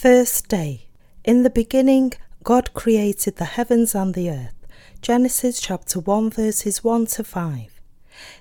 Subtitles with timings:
[0.00, 0.86] First day.
[1.24, 2.12] In the beginning,
[2.44, 4.54] God created the heavens and the earth.
[5.02, 7.80] Genesis chapter 1, verses 1 to 5.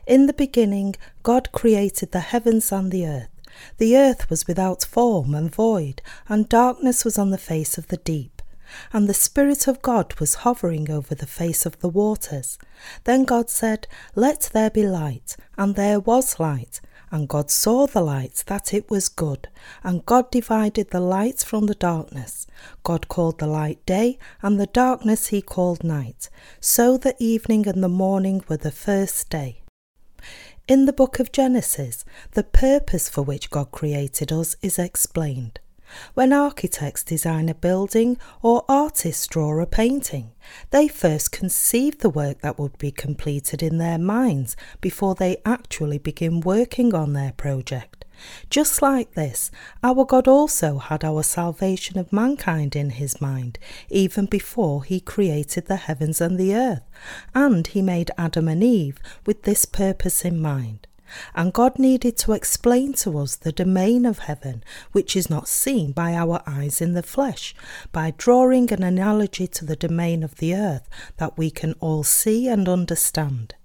[0.05, 3.41] In the beginning, God created the heavens and the earth.
[3.79, 7.97] The earth was without form and void, and darkness was on the face of the
[7.97, 8.43] deep.
[8.93, 12.59] And the Spirit of God was hovering over the face of the waters.
[13.05, 16.81] Then God said, Let there be light, and there was light.
[17.11, 19.47] And God saw the light, that it was good.
[19.83, 22.47] And God divided the light from the darkness.
[22.83, 26.29] God called the light day, and the darkness he called night.
[26.59, 29.61] So the evening and the morning were the first day.
[30.67, 35.61] In the book of Genesis, the purpose for which God created us is explained.
[36.13, 40.31] When architects design a building or artists draw a painting,
[40.71, 45.97] they first conceive the work that would be completed in their minds before they actually
[45.97, 48.05] begin working on their project.
[48.49, 49.51] Just like this,
[49.83, 55.67] our God also had our salvation of mankind in his mind, even before he created
[55.67, 56.81] the heavens and the earth,
[57.35, 60.87] and he made Adam and Eve with this purpose in mind.
[61.35, 65.91] And God needed to explain to us the domain of heaven, which is not seen
[65.91, 67.55] by our eyes in the flesh,
[67.91, 72.47] by drawing an analogy to the domain of the earth that we can all see
[72.47, 73.55] and understand.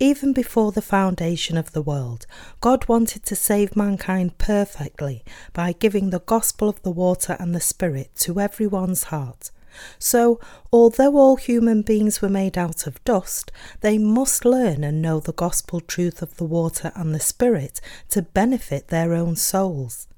[0.00, 2.26] Even before the foundation of the world,
[2.60, 7.60] God wanted to save mankind perfectly by giving the gospel of the water and the
[7.60, 9.52] Spirit to everyone's heart.
[9.98, 10.40] So,
[10.72, 15.32] although all human beings were made out of dust, they must learn and know the
[15.32, 17.80] gospel truth of the water and the Spirit
[18.10, 20.08] to benefit their own souls.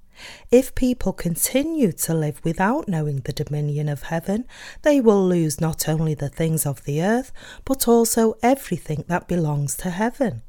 [0.50, 4.46] If people continue to live without knowing the dominion of heaven,
[4.82, 7.32] they will lose not only the things of the earth,
[7.64, 10.42] but also everything that belongs to heaven.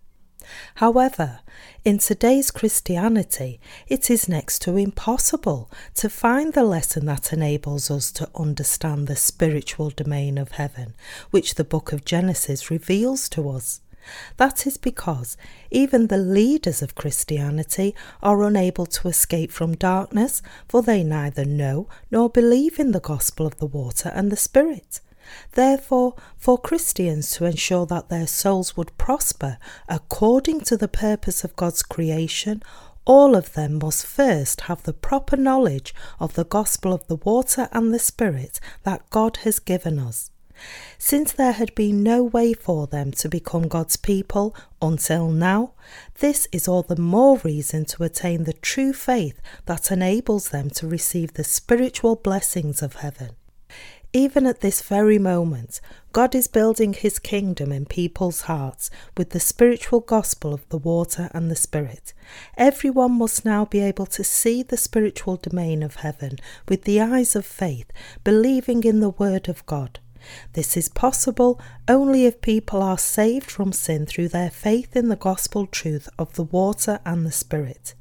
[0.76, 1.39] However,
[1.84, 8.11] in today's Christianity, it is next to impossible to find the lesson that enables us
[8.14, 10.94] to understand the spiritual domain of heaven,
[11.32, 13.82] which the book of Genesis reveals to us.
[14.38, 15.38] That is because
[15.72, 21.88] even the leaders of Christianity are unable to escape from darkness, for they neither know
[22.10, 25.02] nor believe in the gospel of the water and the Spirit.
[25.54, 29.58] Therefore, for Christians to ensure that their souls would prosper
[29.88, 32.64] according to the purpose of God's creation,
[33.05, 37.70] all of them must first have the proper knowledge of the gospel of the water
[37.71, 40.30] and the Spirit that God has given us.
[40.98, 45.73] Since there had been no way for them to become God's people until now,
[46.20, 50.87] this is all the more reason to attain the true faith that enables them to
[50.87, 53.36] receive the spiritual blessings of heaven.
[54.14, 55.82] Even at this very moment,
[56.14, 61.30] God is building his kingdom in people's hearts with the spiritual gospel of the water
[61.34, 62.14] and the spirit.
[62.58, 66.38] Everyone must now be able to see the spiritual domain of heaven
[66.70, 67.92] with the eyes of faith,
[68.23, 70.00] believing in the word of God.
[70.54, 75.16] This is possible only if people are saved from sin through their faith in the
[75.16, 77.94] gospel truth of the water and the Spirit.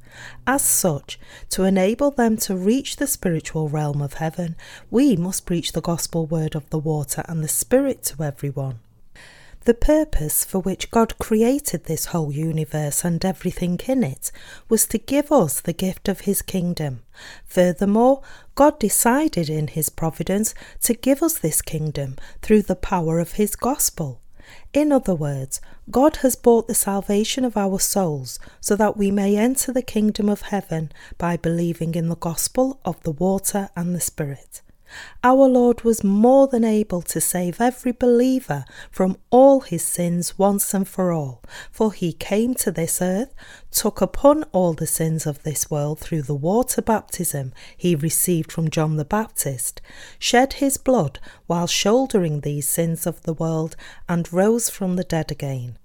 [0.45, 1.19] As such,
[1.49, 4.55] to enable them to reach the spiritual realm of heaven,
[4.89, 8.79] we must preach the gospel word of the water and the Spirit to everyone.
[9.67, 14.31] The purpose for which God created this whole universe and everything in it
[14.69, 17.01] was to give us the gift of His kingdom.
[17.43, 18.21] Furthermore,
[18.55, 20.53] God decided in His providence
[20.83, 24.21] to give us this kingdom through the power of His gospel.
[24.73, 25.59] In other words,
[25.89, 30.29] God has bought the salvation of our souls so that we may enter the kingdom
[30.29, 34.61] of heaven by believing in the gospel of the water and the Spirit.
[35.23, 40.73] Our Lord was more than able to save every believer from all his sins once
[40.73, 43.33] and for all, for he came to this earth,
[43.71, 48.69] took upon all the sins of this world through the water baptism he received from
[48.69, 49.81] John the Baptist,
[50.19, 53.75] shed his blood while shouldering these sins of the world,
[54.07, 55.77] and rose from the dead again.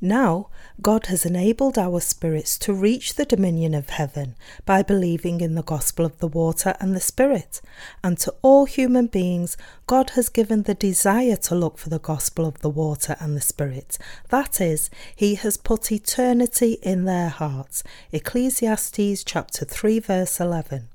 [0.00, 0.50] Now,
[0.82, 4.34] God has enabled our spirits to reach the dominion of heaven
[4.66, 7.60] by believing in the gospel of the water and the spirit.
[8.02, 9.56] And to all human beings,
[9.86, 13.40] God has given the desire to look for the gospel of the water and the
[13.40, 13.98] spirit.
[14.30, 17.84] That is, He has put eternity in their hearts.
[18.10, 20.88] Ecclesiastes chapter 3, verse 11.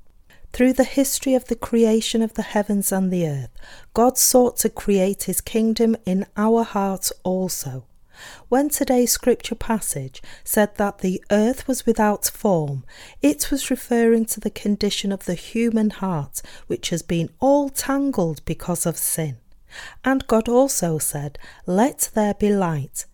[0.52, 3.56] Through the history of the creation of the heavens and the earth,
[3.94, 7.84] God sought to create His kingdom in our hearts also.
[8.48, 12.84] When today's scripture passage said that the earth was without form,
[13.22, 18.44] it was referring to the condition of the human heart, which has been all tangled
[18.44, 19.38] because of sin.
[20.04, 23.06] And God also said, Let there be light.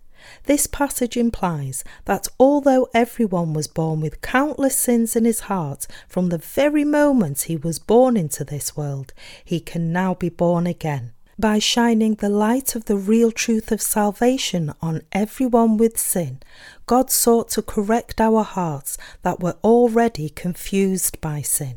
[0.44, 6.28] This passage implies that although everyone was born with countless sins in his heart from
[6.28, 9.12] the very moment he was born into this world,
[9.44, 11.12] he can now be born again.
[11.38, 16.40] By shining the light of the real truth of salvation on everyone with sin,
[16.86, 21.76] God sought to correct our hearts that were already confused by sin.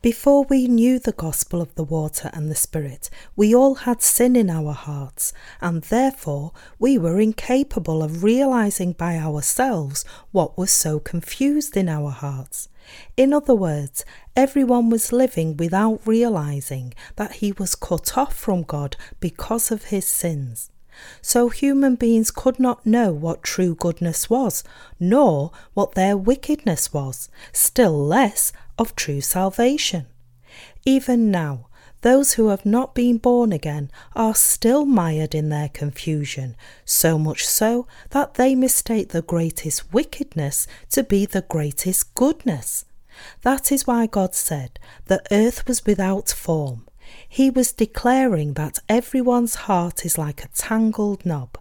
[0.00, 4.34] Before we knew the gospel of the water and the Spirit, we all had sin
[4.34, 10.02] in our hearts, and therefore we were incapable of realizing by ourselves
[10.32, 12.70] what was so confused in our hearts.
[13.16, 14.04] In other words,
[14.36, 20.06] everyone was living without realizing that he was cut off from God because of his
[20.06, 20.70] sins.
[21.22, 24.64] So human beings could not know what true goodness was,
[24.98, 30.06] nor what their wickedness was, still less of true salvation.
[30.84, 31.67] Even now,
[32.02, 37.46] those who have not been born again are still mired in their confusion, so much
[37.46, 42.84] so that they mistake the greatest wickedness to be the greatest goodness.
[43.42, 46.86] That is why God said the earth was without form.
[47.28, 51.58] He was declaring that everyone's heart is like a tangled knob.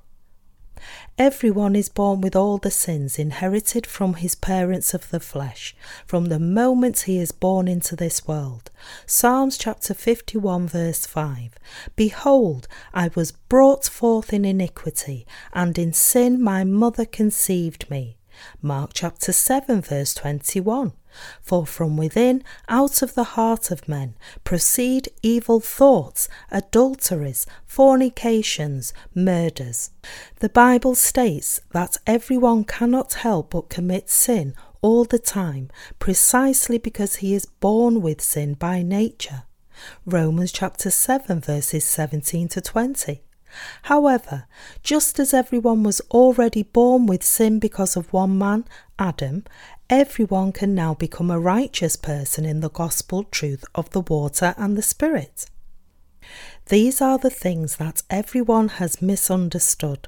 [1.17, 5.75] Everyone is born with all the sins inherited from his parents of the flesh,
[6.05, 8.69] from the moment he is born into this world.
[9.05, 11.55] Psalms chapter 51, verse 5
[11.95, 18.17] Behold, I was brought forth in iniquity, and in sin my mother conceived me.
[18.61, 20.93] Mark chapter 7, verse 21.
[21.41, 29.91] For from within, out of the heart of men, proceed evil thoughts, adulteries, fornications, murders.
[30.39, 35.69] The Bible states that everyone cannot help but commit sin all the time,
[35.99, 39.43] precisely because he is born with sin by nature.
[40.05, 43.21] Romans chapter 7, verses 17 to 20.
[43.83, 44.45] However,
[44.83, 48.65] just as everyone was already born with sin because of one man,
[48.99, 49.45] Adam,
[49.89, 54.77] everyone can now become a righteous person in the gospel truth of the water and
[54.77, 55.45] the Spirit.
[56.67, 60.07] These are the things that everyone has misunderstood.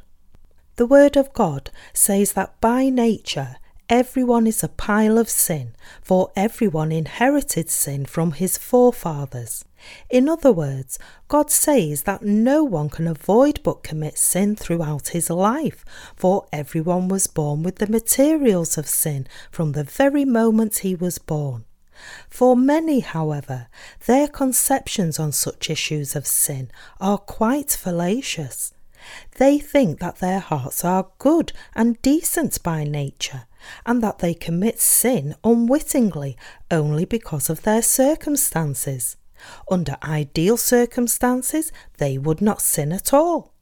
[0.75, 3.55] The Word of God says that by nature
[3.89, 9.65] everyone is a pile of sin, for everyone inherited sin from his forefathers.
[10.09, 15.29] In other words, God says that no one can avoid but commit sin throughout his
[15.29, 15.85] life,
[16.15, 21.17] for everyone was born with the materials of sin from the very moment he was
[21.17, 21.65] born.
[22.29, 23.67] For many, however,
[24.05, 28.73] their conceptions on such issues of sin are quite fallacious.
[29.37, 33.43] They think that their hearts are good and decent by nature,
[33.85, 36.37] and that they commit sin unwittingly
[36.69, 39.15] only because of their circumstances.
[39.69, 43.53] Under ideal circumstances, they would not sin at all.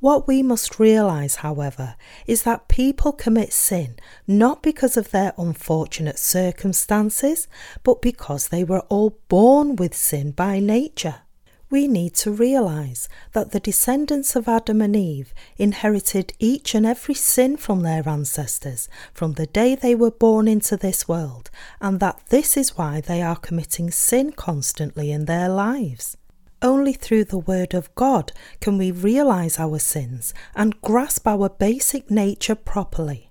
[0.00, 1.96] What we must realize, however,
[2.26, 3.96] is that people commit sin
[4.26, 7.46] not because of their unfortunate circumstances,
[7.82, 11.22] but because they were all born with sin by nature
[11.70, 17.14] we need to realize that the descendants of Adam and Eve inherited each and every
[17.14, 21.48] sin from their ancestors from the day they were born into this world,
[21.80, 26.16] and that this is why they are committing sin constantly in their lives.
[26.62, 32.10] Only through the Word of God can we realize our sins and grasp our basic
[32.10, 33.30] nature properly.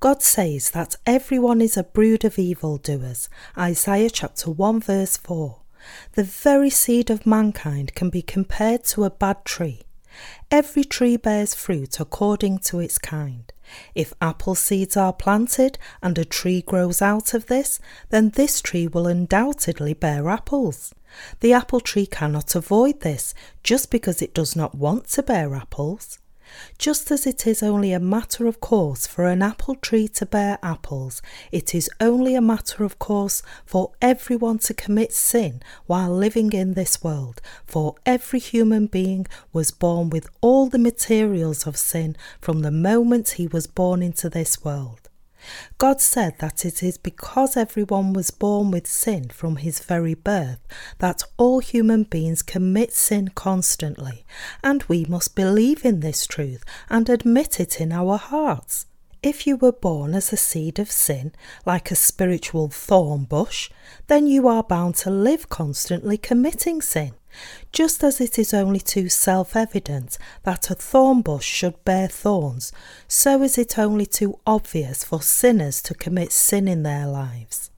[0.00, 3.28] God says that everyone is a brood of evildoers.
[3.56, 5.60] Isaiah chapter 1 verse 4.
[6.12, 9.82] The very seed of mankind can be compared to a bad tree.
[10.50, 13.52] Every tree bears fruit according to its kind.
[13.94, 18.88] If apple seeds are planted and a tree grows out of this, then this tree
[18.88, 20.94] will undoubtedly bear apples.
[21.40, 26.18] The apple tree cannot avoid this just because it does not want to bear apples.
[26.78, 30.58] Just as it is only a matter of course for an apple tree to bear
[30.62, 31.20] apples,
[31.52, 36.74] it is only a matter of course for everyone to commit sin while living in
[36.74, 42.60] this world, for every human being was born with all the materials of sin from
[42.60, 45.07] the moment he was born into this world.
[45.78, 50.60] God said that it is because everyone was born with sin from his very birth
[50.98, 54.24] that all human beings commit sin constantly,
[54.62, 58.86] and we must believe in this truth and admit it in our hearts.
[59.22, 61.32] If you were born as a seed of sin,
[61.66, 63.68] like a spiritual thorn bush,
[64.06, 67.14] then you are bound to live constantly committing sin.
[67.72, 72.72] Just as it is only too self evident that a thorn bush should bear thorns,
[73.06, 77.70] so is it only too obvious for sinners to commit sin in their lives.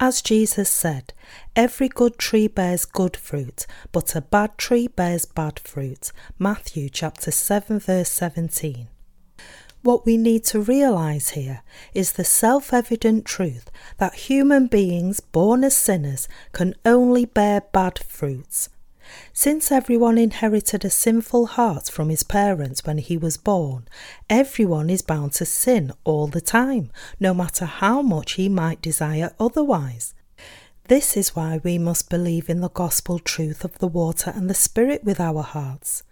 [0.00, 1.12] As Jesus said,
[1.56, 6.12] every good tree bears good fruit, but a bad tree bears bad fruit.
[6.38, 8.86] Matthew chapter 7 verse 17.
[9.82, 11.62] What we need to realize here
[11.94, 17.98] is the self evident truth that human beings born as sinners can only bear bad
[17.98, 18.68] fruits.
[19.32, 23.88] Since everyone inherited a sinful heart from his parents when he was born,
[24.28, 29.34] everyone is bound to sin all the time, no matter how much he might desire
[29.38, 30.14] otherwise.
[30.88, 34.54] This is why we must believe in the gospel truth of the water and the
[34.54, 36.02] Spirit with our hearts.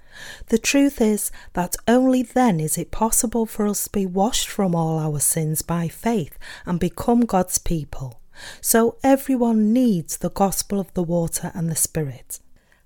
[0.49, 4.75] The truth is that only then is it possible for us to be washed from
[4.75, 8.21] all our sins by faith and become God's people.
[8.61, 12.39] So everyone needs the gospel of the water and the Spirit.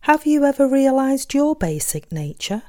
[0.05, 2.63] Have you ever realized your basic nature?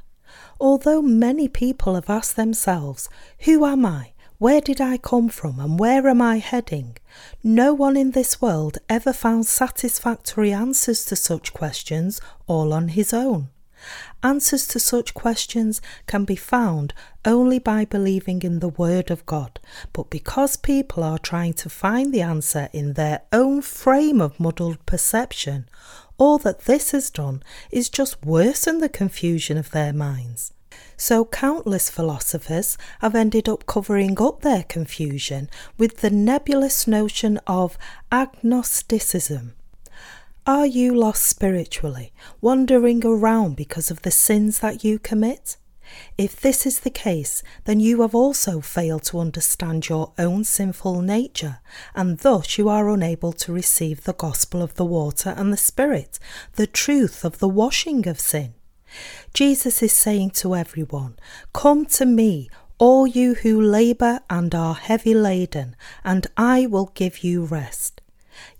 [0.59, 3.07] Although many people have asked themselves,
[3.45, 4.11] Who am I?
[4.37, 6.97] Where did I come from and where am I heading?
[7.41, 13.13] No one in this world ever found satisfactory answers to such questions all on his
[13.13, 13.47] own.
[14.21, 19.59] Answers to such questions can be found only by believing in the Word of God,
[19.93, 24.85] but because people are trying to find the answer in their own frame of muddled
[24.85, 25.67] perception,
[26.21, 30.53] all that this has done is just worsen the confusion of their minds.
[30.95, 35.49] So, countless philosophers have ended up covering up their confusion
[35.79, 37.75] with the nebulous notion of
[38.11, 39.55] agnosticism
[40.47, 42.11] are you lost spiritually,
[42.41, 45.55] wandering around because of the sins that you commit?
[46.17, 51.01] If this is the case, then you have also failed to understand your own sinful
[51.01, 51.59] nature,
[51.95, 56.19] and thus you are unable to receive the gospel of the water and the Spirit,
[56.53, 58.53] the truth of the washing of sin.
[59.33, 61.17] Jesus is saying to everyone,
[61.53, 67.23] Come to me, all you who labour and are heavy laden, and I will give
[67.23, 68.00] you rest.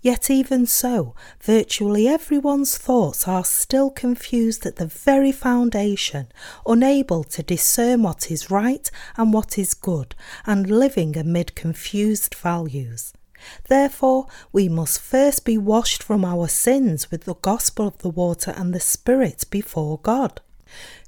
[0.00, 6.26] Yet, even so, virtually everyone's thoughts are still confused at the very foundation,
[6.66, 13.12] unable to discern what is right and what is good, and living amid confused values.
[13.68, 18.52] Therefore, we must first be washed from our sins with the gospel of the water
[18.56, 20.40] and the Spirit before God.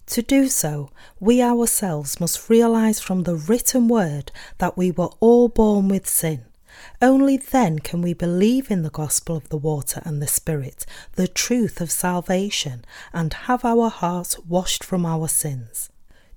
[0.06, 5.48] To do so, we ourselves must realize from the written word that we were all
[5.48, 6.44] born with sin
[7.04, 11.28] only then can we believe in the gospel of the water and the Spirit, the
[11.28, 12.82] truth of salvation,
[13.12, 15.90] and have our hearts washed from our sins.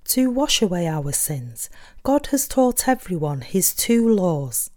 [0.08, 1.70] To wash away our sins,
[2.02, 4.70] God has taught everyone his two laws.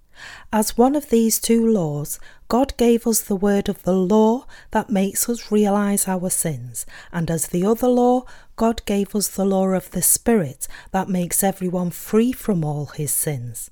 [0.53, 4.89] As one of these two laws, God gave us the word of the law that
[4.89, 8.23] makes us realize our sins, and as the other law,
[8.55, 13.11] God gave us the law of the Spirit that makes everyone free from all his
[13.11, 13.69] sins.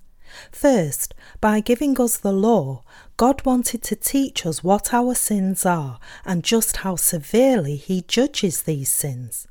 [0.51, 2.83] First, by giving us the law,
[3.17, 8.62] God wanted to teach us what our sins are and just how severely He judges
[8.62, 9.48] these sins.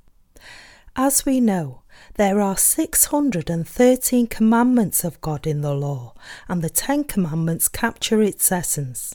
[0.96, 1.82] As we know,
[2.14, 6.14] there are 613 commandments of God in the law,
[6.48, 9.14] and the Ten Commandments capture its essence.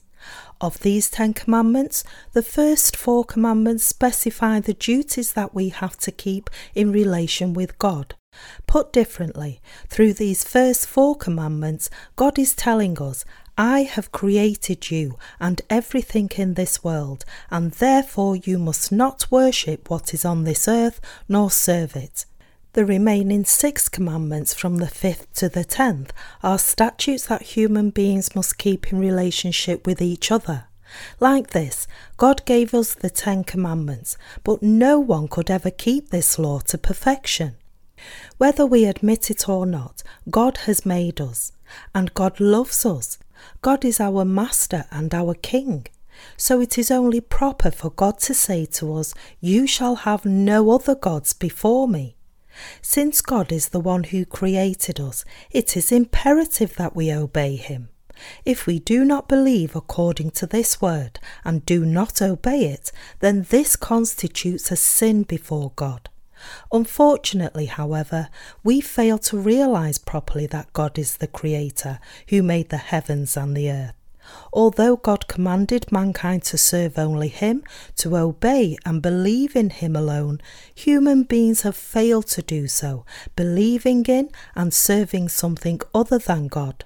[0.61, 6.11] Of these Ten Commandments, the first four commandments specify the duties that we have to
[6.11, 8.15] keep in relation with God.
[8.67, 13.25] Put differently, through these first four commandments, God is telling us,
[13.57, 19.89] I have created you and everything in this world, and therefore you must not worship
[19.89, 20.99] what is on this earth
[21.29, 22.25] nor serve it.
[22.73, 26.11] The remaining six commandments from the fifth to the tenth
[26.41, 30.65] are statutes that human beings must keep in relationship with each other.
[31.19, 31.87] Like this,
[32.17, 36.77] God gave us the Ten Commandments, but no one could ever keep this law to
[36.77, 37.55] perfection.
[38.37, 41.51] Whether we admit it or not, God has made us,
[41.93, 43.17] and God loves us.
[43.61, 45.87] God is our Master and our King.
[46.37, 50.71] So it is only proper for God to say to us, You shall have no
[50.71, 52.15] other gods before me.
[52.81, 57.89] Since God is the one who created us, it is imperative that we obey him.
[58.45, 63.47] If we do not believe according to this word and do not obey it, then
[63.49, 66.09] this constitutes a sin before God.
[66.71, 68.29] Unfortunately, however,
[68.63, 73.55] we fail to realize properly that God is the Creator who made the heavens and
[73.55, 73.93] the earth.
[74.53, 77.63] Although God commanded mankind to serve only Him,
[77.97, 80.39] to obey and believe in Him alone,
[80.73, 86.85] human beings have failed to do so, believing in and serving something other than God.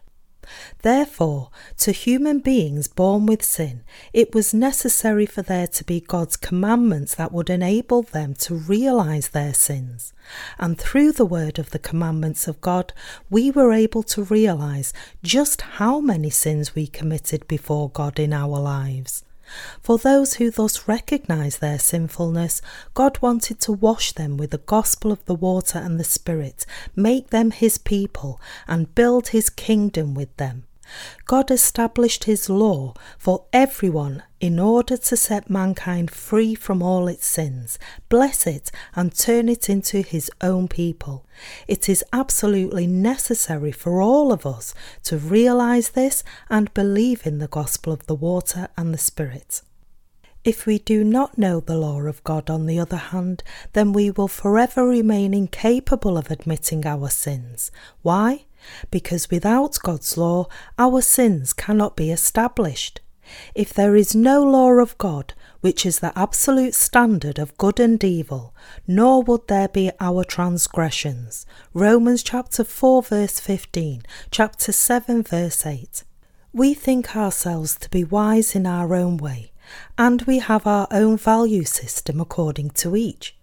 [0.81, 6.37] Therefore, to human beings born with sin, it was necessary for there to be God's
[6.37, 10.13] commandments that would enable them to realize their sins.
[10.57, 12.93] And through the word of the commandments of God,
[13.29, 18.59] we were able to realize just how many sins we committed before God in our
[18.59, 19.23] lives.
[19.81, 22.61] For those who thus recognize their sinfulness,
[22.93, 27.31] God wanted to wash them with the gospel of the water and the Spirit, make
[27.31, 30.66] them his people, and build his kingdom with them.
[31.25, 37.25] God established his law for everyone in order to set mankind free from all its
[37.25, 37.79] sins,
[38.09, 41.25] bless it, and turn it into his own people.
[41.67, 47.47] It is absolutely necessary for all of us to realize this and believe in the
[47.47, 49.61] gospel of the water and the Spirit.
[50.47, 54.09] If we do not know the law of God, on the other hand, then we
[54.09, 57.69] will forever remain incapable of admitting our sins.
[58.01, 58.45] Why?
[58.91, 60.47] Because without God's law,
[60.77, 63.01] our sins cannot be established.
[63.53, 68.01] If there is no law of God, which is the absolute standard of good and
[68.03, 68.53] evil,
[68.87, 71.45] nor would there be our transgressions.
[71.73, 76.03] Romans chapter 4 verse 15, chapter 7 verse 8.
[76.53, 79.51] We think ourselves to be wise in our own way,
[79.97, 83.36] and we have our own value system according to each.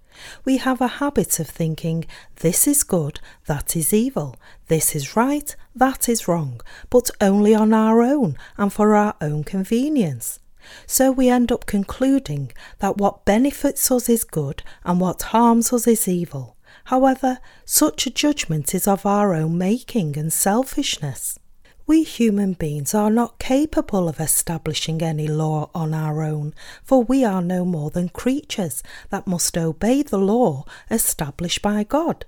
[0.44, 2.06] We have a habit of thinking,
[2.36, 4.36] this is good, that is evil,
[4.68, 9.44] this is right, that is wrong, but only on our own and for our own
[9.44, 10.40] convenience.
[10.86, 15.86] So we end up concluding that what benefits us is good and what harms us
[15.86, 16.56] is evil.
[16.84, 21.38] However, such a judgment is of our own making and selfishness.
[21.86, 27.24] We human beings are not capable of establishing any law on our own, for we
[27.24, 32.24] are no more than creatures that must obey the law established by God.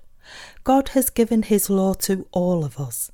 [0.63, 3.11] God has given his law to all of us.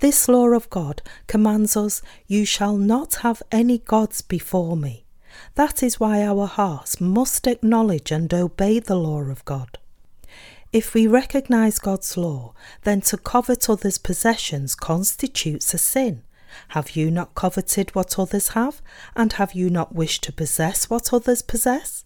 [0.00, 5.06] This law of God commands us, You shall not have any gods before me.
[5.54, 9.78] That is why our hearts must acknowledge and obey the law of God.
[10.72, 16.22] If we recognize God's law, then to covet others' possessions constitutes a sin.
[16.68, 18.82] Have you not coveted what others have?
[19.14, 22.04] And have you not wished to possess what others possess?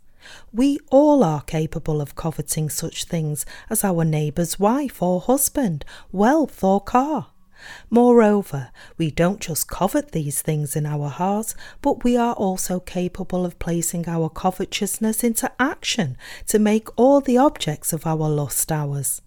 [0.52, 6.62] We all are capable of coveting such things as our neighbour's wife or husband, wealth
[6.62, 7.28] or car.
[7.88, 13.44] Moreover, we don't just covet these things in our hearts, but we are also capable
[13.44, 19.22] of placing our covetousness into action to make all the objects of our lust ours.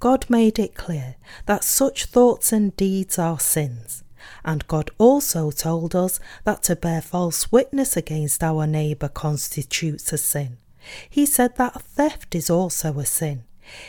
[0.00, 4.02] God made it clear that such thoughts and deeds are sins.
[4.44, 10.18] And God also told us that to bear false witness against our neighbour constitutes a
[10.18, 10.58] sin.
[11.08, 13.44] He said that theft is also a sin.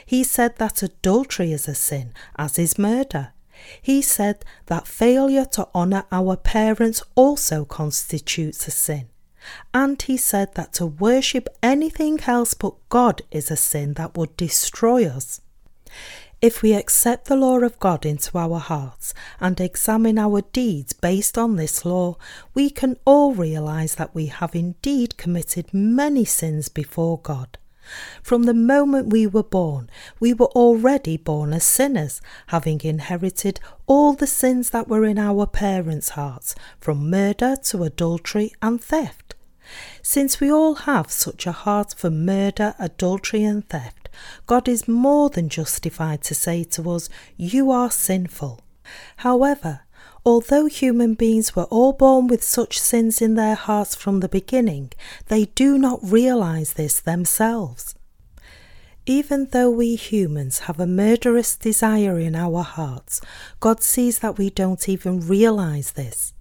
[0.05, 3.33] He said that adultery is a sin, as is murder.
[3.81, 9.09] He said that failure to honour our parents also constitutes a sin.
[9.73, 14.35] And he said that to worship anything else but God is a sin that would
[14.35, 15.41] destroy us.
[16.41, 21.37] If we accept the law of God into our hearts and examine our deeds based
[21.37, 22.15] on this law,
[22.53, 27.58] we can all realize that we have indeed committed many sins before God.
[28.21, 34.13] From the moment we were born, we were already born as sinners, having inherited all
[34.13, 39.35] the sins that were in our parents' hearts, from murder to adultery and theft.
[40.01, 44.09] Since we all have such a heart for murder, adultery, and theft,
[44.47, 48.61] God is more than justified to say to us, You are sinful.
[49.17, 49.81] However,
[50.25, 54.91] Although human beings were all born with such sins in their hearts from the beginning,
[55.27, 57.95] they do not realize this themselves.
[59.05, 63.21] Even though we humans have a murderous desire in our hearts,
[63.59, 66.33] God sees that we don't even realize this.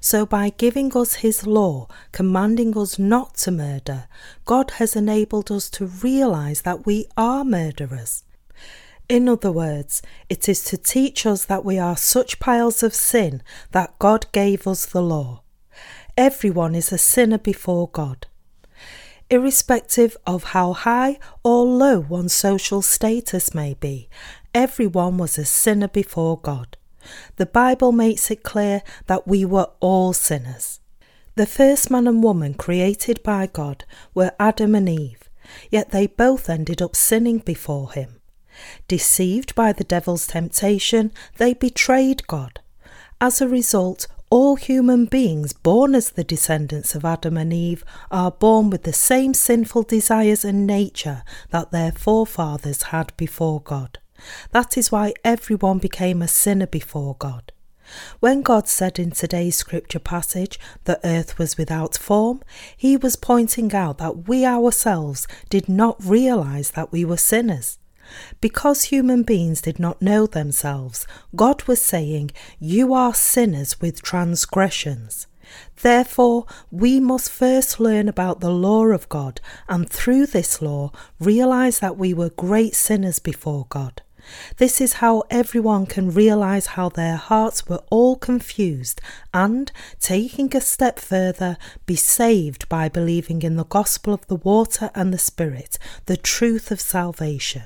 [0.00, 4.08] So, by giving us His law, commanding us not to murder,
[4.44, 8.24] God has enabled us to realize that we are murderers.
[9.10, 13.42] In other words, it is to teach us that we are such piles of sin
[13.72, 15.42] that God gave us the law.
[16.16, 18.28] Everyone is a sinner before God.
[19.28, 24.08] Irrespective of how high or low one's social status may be,
[24.54, 26.76] everyone was a sinner before God.
[27.34, 30.78] The Bible makes it clear that we were all sinners.
[31.34, 35.28] The first man and woman created by God were Adam and Eve,
[35.68, 38.19] yet they both ended up sinning before Him.
[38.88, 42.60] Deceived by the devil's temptation, they betrayed God.
[43.20, 48.30] As a result, all human beings born as the descendants of Adam and Eve are
[48.30, 53.98] born with the same sinful desires and nature that their forefathers had before God.
[54.52, 57.52] That is why everyone became a sinner before God.
[58.20, 62.40] When God said in today's scripture passage the earth was without form,
[62.76, 67.79] he was pointing out that we ourselves did not realize that we were sinners.
[68.40, 75.26] Because human beings did not know themselves, God was saying, You are sinners with transgressions.
[75.82, 81.80] Therefore, we must first learn about the law of God, and through this law, realize
[81.80, 84.02] that we were great sinners before God.
[84.58, 89.00] This is how everyone can realize how their hearts were all confused
[89.32, 94.90] and, taking a step further, be saved by believing in the gospel of the water
[94.94, 97.64] and the Spirit, the truth of salvation.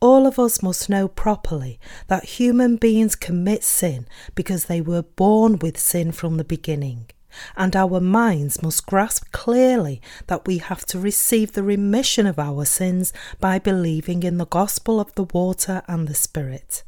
[0.00, 5.58] All of us must know properly that human beings commit sin because they were born
[5.58, 7.10] with sin from the beginning.
[7.56, 12.64] And our minds must grasp clearly that we have to receive the remission of our
[12.64, 16.82] sins by believing in the gospel of the water and the Spirit.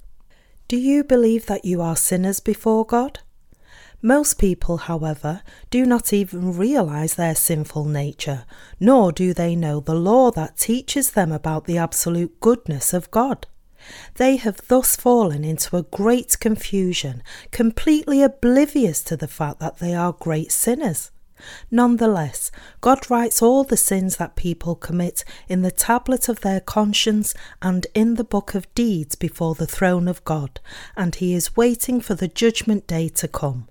[0.66, 3.20] Do you believe that you are sinners before God?
[4.05, 8.45] Most people, however, do not even realize their sinful nature,
[8.81, 13.47] nor do they know the law that teaches them about the absolute goodness of God.
[14.17, 19.95] They have thus fallen into a great confusion, completely oblivious to the fact that they
[19.95, 21.12] are great sinners.
[21.71, 27.35] Nonetheless, God writes all the sins that people commit in the tablet of their conscience
[27.61, 30.59] and in the book of deeds before the throne of God,
[30.97, 33.69] and He is waiting for the judgment day to come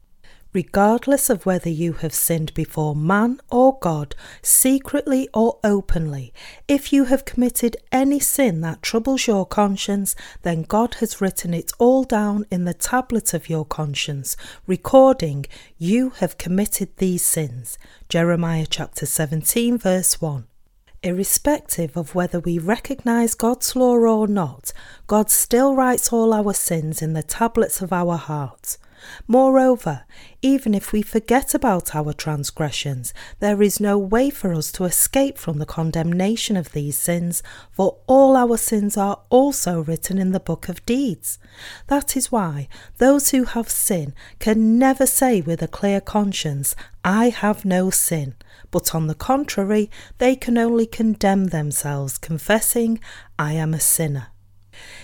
[0.53, 6.33] regardless of whether you have sinned before man or God, secretly or openly.
[6.67, 11.71] If you have committed any sin that troubles your conscience, then God has written it
[11.79, 14.35] all down in the tablet of your conscience,
[14.67, 15.45] recording,
[15.77, 17.77] You have committed these sins.
[18.09, 20.47] Jeremiah chapter 17, verse 1.
[21.03, 24.71] Irrespective of whether we recognize God's law or not,
[25.07, 28.77] God still writes all our sins in the tablets of our hearts.
[29.27, 30.05] Moreover,
[30.41, 35.37] even if we forget about our transgressions, there is no way for us to escape
[35.37, 40.39] from the condemnation of these sins, for all our sins are also written in the
[40.39, 41.39] book of deeds.
[41.87, 47.29] That is why those who have sin can never say with a clear conscience, I
[47.29, 48.35] have no sin,
[48.69, 52.99] but on the contrary, they can only condemn themselves, confessing,
[53.37, 54.27] I am a sinner.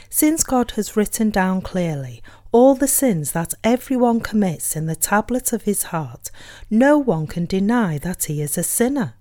[0.10, 2.24] Since God has written down clearly
[2.58, 6.32] all the sins that everyone commits in the tablet of his heart,
[6.72, 9.14] no one can deny that he is a sinner.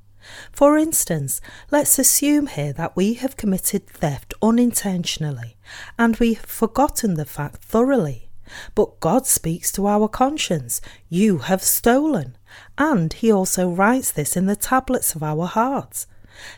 [0.50, 5.58] For instance, let's assume here that we have committed theft unintentionally
[5.98, 8.30] and we have forgotten the fact thoroughly.
[8.74, 12.38] But God speaks to our conscience, You have stolen.
[12.78, 16.06] And He also writes this in the tablets of our hearts.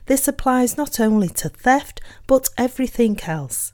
[0.06, 3.72] This applies not only to theft, but everything else.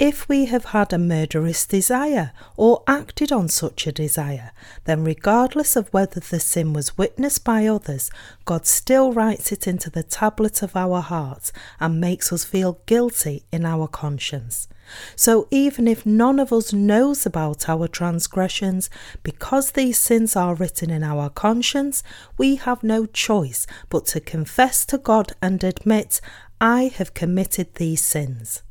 [0.00, 4.52] If we have had a murderous desire or acted on such a desire,
[4.84, 8.10] then regardless of whether the sin was witnessed by others,
[8.46, 13.44] God still writes it into the tablet of our hearts and makes us feel guilty
[13.52, 14.68] in our conscience.
[15.16, 18.88] So even if none of us knows about our transgressions,
[19.22, 22.02] because these sins are written in our conscience,
[22.38, 26.22] we have no choice but to confess to God and admit,
[26.58, 28.62] I have committed these sins.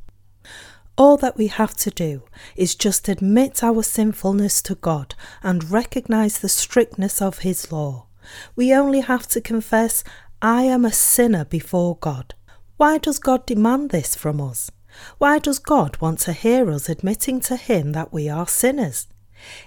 [1.00, 2.24] All that we have to do
[2.56, 8.08] is just admit our sinfulness to God and recognize the strictness of His law.
[8.54, 10.04] We only have to confess,
[10.42, 12.34] I am a sinner before God.
[12.76, 14.70] Why does God demand this from us?
[15.16, 19.06] Why does God want to hear us admitting to Him that we are sinners?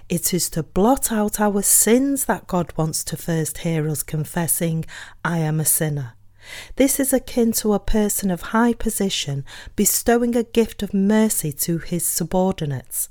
[0.08, 4.84] It is to blot out our sins that God wants to first hear us confessing,
[5.24, 6.14] I am a sinner.
[6.76, 9.44] This is akin to a person of high position
[9.76, 13.08] bestowing a gift of mercy to his subordinates.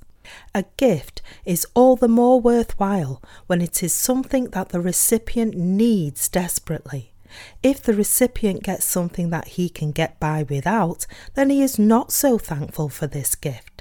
[0.56, 6.30] A gift is all the more worthwhile when it is something that the recipient needs
[6.30, 7.14] desperately.
[7.62, 12.12] If the recipient gets something that he can get by without, then he is not
[12.12, 13.74] so thankful for this gift.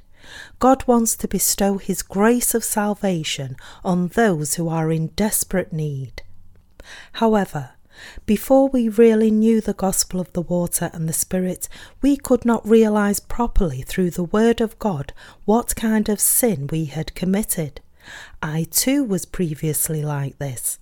[0.58, 6.22] God wants to bestow His grace of salvation on those who are in desperate need.
[7.14, 7.72] However,
[8.26, 11.68] before we really knew the gospel of the water and the Spirit,
[12.00, 15.12] we could not realize properly through the Word of God
[15.44, 17.80] what kind of sin we had committed.
[18.42, 20.78] I too was previously like this.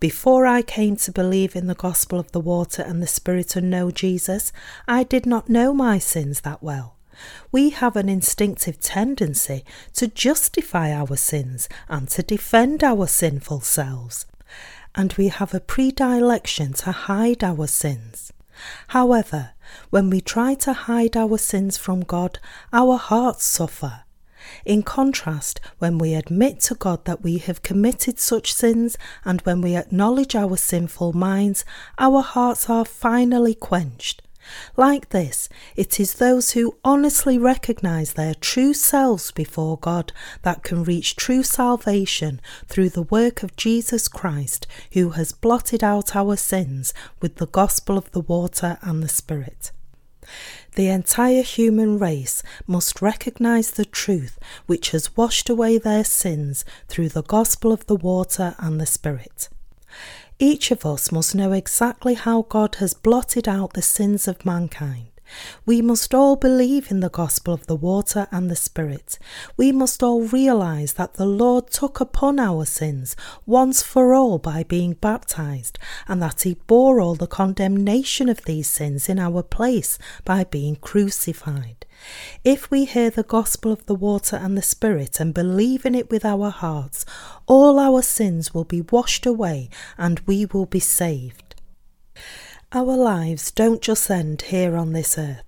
[0.00, 3.70] Before I came to believe in the gospel of the water and the Spirit and
[3.70, 4.52] know Jesus,
[4.88, 6.96] I did not know my sins that well.
[7.50, 14.26] We have an instinctive tendency to justify our sins and to defend our sinful selves
[14.96, 18.32] and we have a predilection to hide our sins.
[18.88, 19.50] However,
[19.90, 22.38] when we try to hide our sins from God,
[22.72, 24.04] our hearts suffer.
[24.64, 29.60] In contrast, when we admit to God that we have committed such sins and when
[29.60, 31.64] we acknowledge our sinful minds,
[31.98, 34.22] our hearts are finally quenched.
[34.76, 40.84] Like this, it is those who honestly recognize their true selves before God that can
[40.84, 46.92] reach true salvation through the work of Jesus Christ, who has blotted out our sins
[47.20, 49.72] with the gospel of the water and the Spirit.
[50.74, 57.10] The entire human race must recognize the truth which has washed away their sins through
[57.10, 59.48] the gospel of the water and the Spirit.
[60.38, 65.08] Each of us must know exactly how God has blotted out the sins of mankind.
[65.64, 69.18] We must all believe in the gospel of the water and the Spirit.
[69.56, 74.62] We must all realize that the Lord took upon our sins once for all by
[74.62, 79.98] being baptized, and that He bore all the condemnation of these sins in our place
[80.26, 81.85] by being crucified.
[82.44, 86.10] If we hear the gospel of the water and the Spirit and believe in it
[86.10, 87.04] with our hearts,
[87.46, 91.54] all our sins will be washed away and we will be saved.
[92.72, 95.42] Our lives don't just end here on this earth.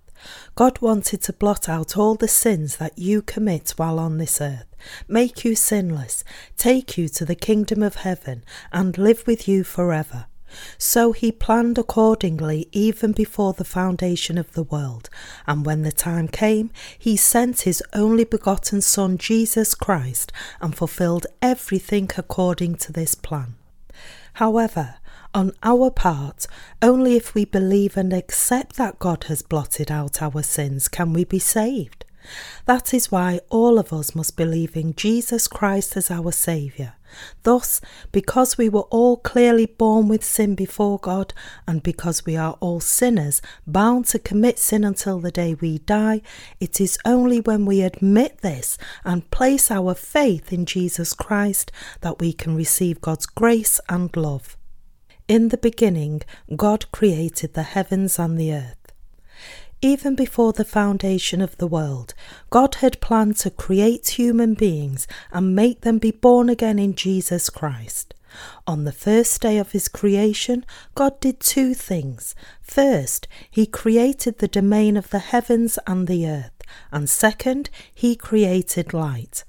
[0.55, 4.67] God wanted to blot out all the sins that you commit while on this earth,
[5.07, 6.25] make you sinless,
[6.57, 10.27] take you to the kingdom of heaven, and live with you forever.
[10.79, 15.11] So he planned accordingly even before the foundation of the world,
[15.47, 21.27] and when the time came, he sent his only begotten Son, Jesus Christ, and fulfilled
[21.43, 23.55] everything according to this plan.
[24.35, 24.97] However,
[25.35, 26.47] on our part,
[26.81, 31.25] only if we believe and accept that God has blotted out our sins can we
[31.25, 32.05] be saved.
[32.67, 36.95] That is why all of us must believe in Jesus Christ as our Saviour.
[37.43, 37.81] Thus,
[38.13, 41.35] because we were all clearly born with sin before God,
[41.67, 46.23] and because we are all sinners, bound to commit sin until the day we die,
[46.61, 52.21] it is only when we admit this and place our faith in Jesus Christ that
[52.21, 54.57] we can receive God's grace and love.
[55.29, 56.23] In the beginning,
[56.57, 58.78] God created the heavens and the earth.
[59.81, 62.13] Even before the foundation of the world,
[62.51, 67.49] God had planned to create human beings and make them be born again in Jesus
[67.49, 68.13] Christ.
[68.67, 72.35] On the first day of his creation, God did two things.
[72.61, 78.93] First, he created the domain of the heavens and the earth, and second, he created
[78.93, 79.45] light.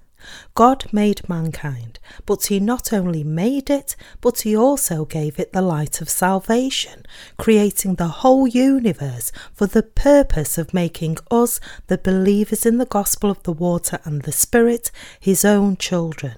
[0.56, 5.62] God made mankind, but He not only made it, but He also gave it the
[5.62, 7.06] light of salvation,
[7.38, 13.30] creating the whole universe for the purpose of making us, the believers in the gospel
[13.30, 16.36] of the water and the Spirit, His own children.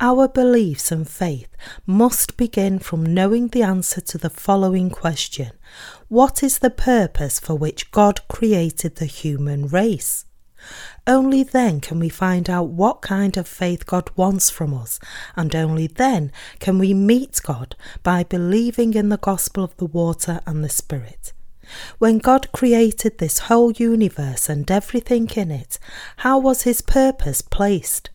[0.00, 1.48] Our beliefs and faith
[1.84, 5.52] must begin from knowing the answer to the following question
[6.08, 10.24] What is the purpose for which God created the human race?
[11.08, 15.00] Only then can we find out what kind of faith God wants from us,
[15.36, 20.42] and only then can we meet God by believing in the gospel of the water
[20.46, 21.32] and the Spirit.
[21.98, 25.78] When God created this whole universe and everything in it,
[26.18, 28.10] how was his purpose placed?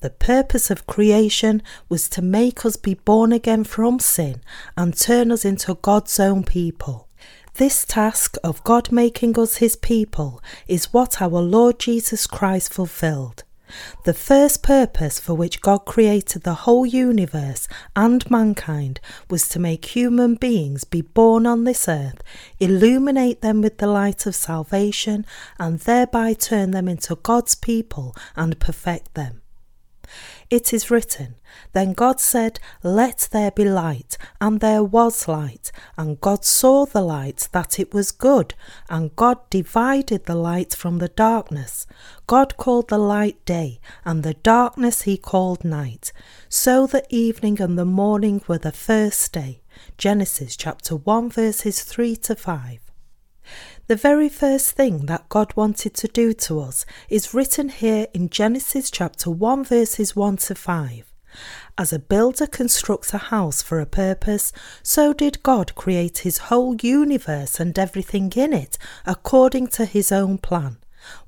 [0.00, 4.42] The purpose of creation was to make us be born again from sin
[4.76, 7.07] and turn us into God's own people.
[7.58, 13.42] This task of God making us his people is what our Lord Jesus Christ fulfilled.
[14.04, 17.66] The first purpose for which God created the whole universe
[17.96, 22.22] and mankind was to make human beings be born on this earth,
[22.60, 25.26] illuminate them with the light of salvation,
[25.58, 29.42] and thereby turn them into God's people and perfect them.
[30.50, 31.34] It is written,
[31.74, 35.70] Then God said, Let there be light, and there was light.
[35.98, 38.54] And God saw the light, that it was good,
[38.88, 41.86] and God divided the light from the darkness.
[42.26, 46.12] God called the light day, and the darkness he called night.
[46.48, 49.60] So the evening and the morning were the first day.
[49.98, 52.87] Genesis chapter 1, verses 3 to 5.
[53.88, 58.28] The very first thing that God wanted to do to us is written here in
[58.28, 61.14] Genesis chapter 1, verses 1 to 5.
[61.78, 66.76] As a builder constructs a house for a purpose, so did God create his whole
[66.76, 70.76] universe and everything in it according to his own plan.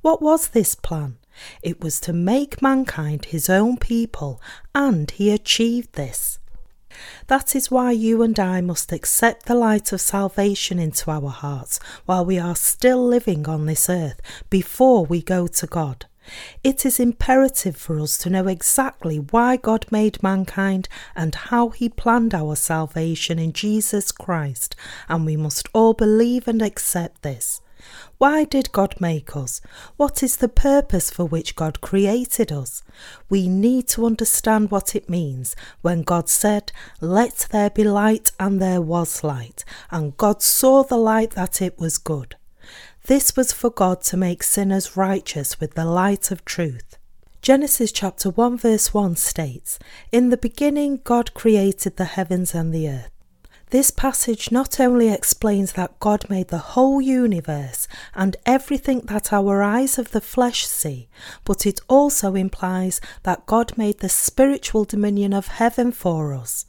[0.03, 1.17] What was this plan?
[1.63, 4.39] It was to make mankind his own people,
[4.75, 6.40] and he achieved this.
[7.27, 11.79] That is why you and I must accept the light of salvation into our hearts
[12.07, 16.07] while we are still living on this earth before we go to God.
[16.63, 21.89] It is imperative for us to know exactly why God made mankind and how He
[21.89, 24.77] planned our salvation in Jesus Christ,
[25.09, 27.63] and we must all believe and accept this.
[28.19, 29.61] Why did God make us?
[29.97, 32.83] What is the purpose for which God created us?
[33.29, 38.61] We need to understand what it means when God said, Let there be light, and
[38.61, 42.37] there was light, and God saw the light that it was good.
[43.07, 46.99] This was for God to make sinners righteous with the light of truth.
[47.43, 49.79] Genesis chapter 1 verse 1 states,
[50.13, 53.10] In the beginning God created the heavens and the earth.
[53.71, 59.63] This passage not only explains that God made the whole universe and everything that our
[59.63, 61.09] eyes of the flesh see,
[61.45, 66.67] but it also implies that God made the spiritual dominion of heaven for us.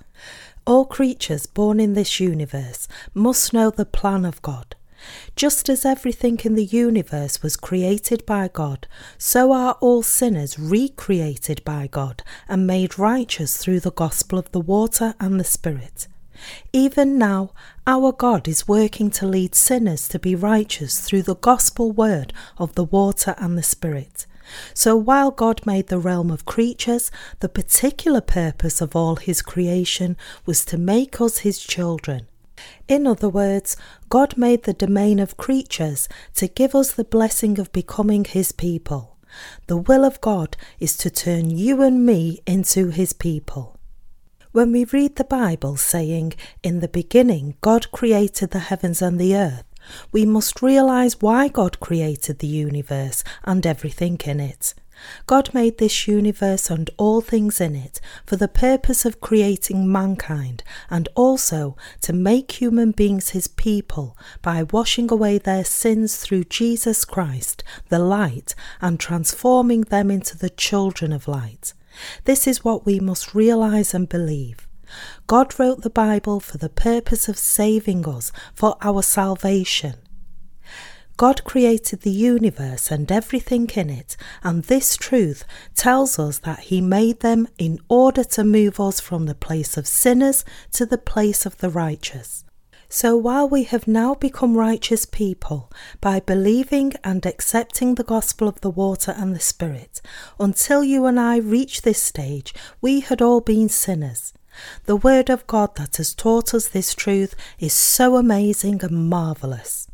[0.67, 4.75] All creatures born in this universe must know the plan of God.
[5.35, 8.87] Just as everything in the universe was created by God,
[9.17, 14.61] so are all sinners recreated by God and made righteous through the gospel of the
[14.61, 16.07] water and the Spirit.
[16.73, 17.51] Even now,
[17.85, 22.75] our God is working to lead sinners to be righteous through the gospel word of
[22.75, 24.25] the water and the Spirit.
[24.73, 30.17] So while God made the realm of creatures, the particular purpose of all his creation
[30.45, 32.27] was to make us his children.
[32.87, 33.77] In other words,
[34.09, 39.17] God made the domain of creatures to give us the blessing of becoming his people.
[39.67, 43.79] The will of God is to turn you and me into his people.
[44.53, 49.33] When we read the Bible saying, In the beginning God created the heavens and the
[49.33, 49.63] earth,
[50.11, 54.73] we must realize why God created the universe and everything in it.
[55.25, 60.65] God made this universe and all things in it for the purpose of creating mankind
[60.89, 67.05] and also to make human beings his people by washing away their sins through Jesus
[67.05, 71.73] Christ, the light, and transforming them into the children of light.
[72.25, 74.67] This is what we must realize and believe.
[75.27, 79.95] God wrote the Bible for the purpose of saving us, for our salvation.
[81.17, 85.43] God created the universe and everything in it, and this truth
[85.75, 89.87] tells us that He made them in order to move us from the place of
[89.87, 92.43] sinners to the place of the righteous.
[92.93, 98.59] So while we have now become righteous people by believing and accepting the gospel of
[98.59, 100.01] the water and the Spirit,
[100.37, 104.33] until you and I reach this stage, we had all been sinners.
[104.87, 109.87] The Word of God that has taught us this truth is so amazing and marvellous.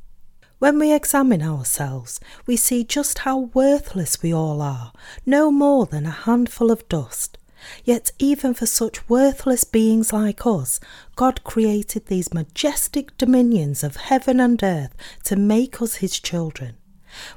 [0.58, 4.92] When we examine ourselves, we see just how worthless we all are,
[5.24, 7.38] no more than a handful of dust.
[7.84, 10.80] Yet, even for such worthless beings like us,
[11.16, 16.78] God created these majestic dominions of heaven and earth to make us his children.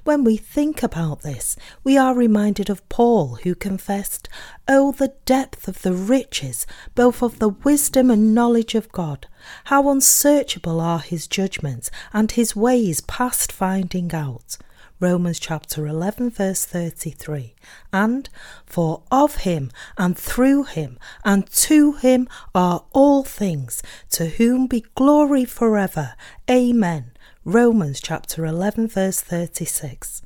[0.05, 4.29] When we think about this, we are reminded of Paul, who confessed,
[4.69, 9.27] Oh, the depth of the riches, both of the wisdom and knowledge of God!
[9.64, 14.59] How unsearchable are his judgments, and his ways past finding out!
[15.03, 17.55] Romans chapter 11, verse 33.
[17.91, 18.29] And,
[18.67, 24.85] For of him, and through him, and to him are all things, to whom be
[24.95, 26.17] glory forever.
[26.51, 27.13] Amen.
[27.47, 30.21] Romans chapter 11, verse 36.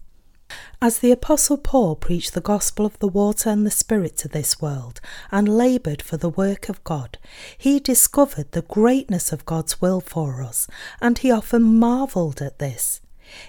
[0.83, 4.61] As the Apostle Paul preached the gospel of the water and the Spirit to this
[4.61, 7.17] world and laboured for the work of God,
[7.57, 10.67] he discovered the greatness of God's will for us,
[11.01, 13.01] and he often marvelled at this.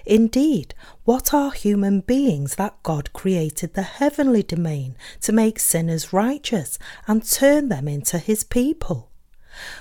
[0.04, 6.78] Indeed, what are human beings that God created the heavenly domain to make sinners righteous
[7.06, 9.10] and turn them into his people?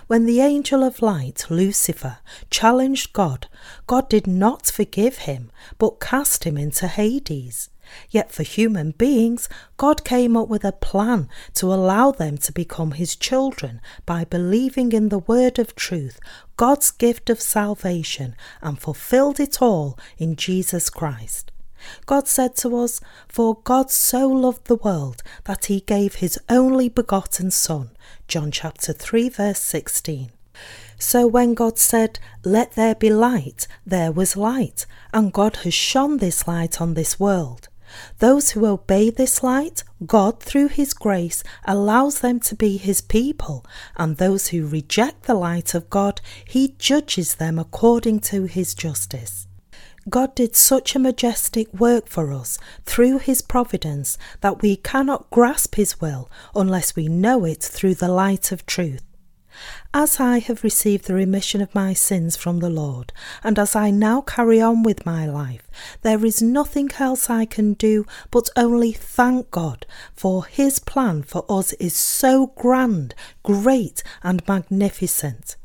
[0.08, 3.48] When the angel of light, Lucifer, challenged God,
[3.88, 7.70] God did not forgive him, but cast him into Hades.
[8.10, 12.92] Yet for human beings, God came up with a plan to allow them to become
[12.92, 16.20] His children by believing in the word of truth,
[16.58, 21.52] God's gift of salvation, and fulfilled it all in Jesus Christ.
[22.06, 26.90] God said to us, For God so loved the world that he gave his only
[26.90, 27.92] begotten Son.
[28.28, 30.32] John chapter 3, verse 16.
[30.98, 36.18] So when God said, Let there be light, there was light, and God has shone
[36.18, 37.68] this light on this world.
[38.20, 43.66] Those who obey this light, God, through His grace, allows them to be His people,
[43.96, 49.48] and those who reject the light of God, He judges them according to His justice.
[50.08, 55.76] God did such a majestic work for us through His providence that we cannot grasp
[55.76, 59.02] His will unless we know it through the light of truth.
[59.94, 63.92] As I have received the remission of my sins from the Lord, and as I
[63.92, 65.70] now carry on with my life,
[66.02, 71.46] there is nothing else I can do but only thank God, for His plan for
[71.50, 75.56] us is so grand, great, and magnificent.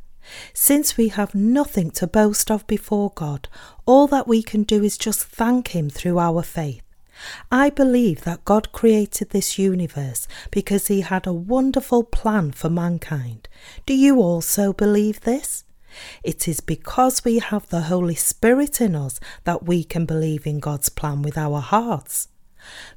[0.54, 3.48] Since we have nothing to boast of before God,
[3.86, 6.82] all that we can do is just thank Him through our faith.
[7.50, 13.48] I believe that God created this universe because He had a wonderful plan for mankind.
[13.86, 15.64] Do you also believe this?
[16.22, 20.60] It is because we have the Holy Spirit in us that we can believe in
[20.60, 22.28] God's plan with our hearts.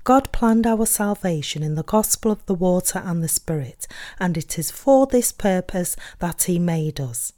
[0.04, 3.88] God planned our salvation in the gospel of the water and the Spirit,
[4.20, 7.34] and it is for this purpose that He made us.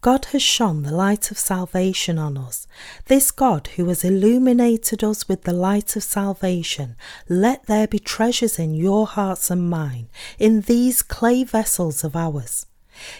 [0.00, 2.66] God has shone the light of salvation on us.
[3.06, 6.96] This God who has illuminated us with the light of salvation,
[7.28, 10.08] let there be treasures in your hearts and mine,
[10.38, 12.66] in these clay vessels of ours.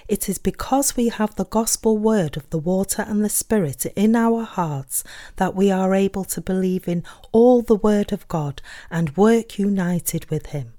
[0.07, 4.14] It is because we have the gospel word of the water and the spirit in
[4.14, 5.03] our hearts
[5.36, 10.30] that we are able to believe in all the word of God and work united
[10.30, 10.74] with Him.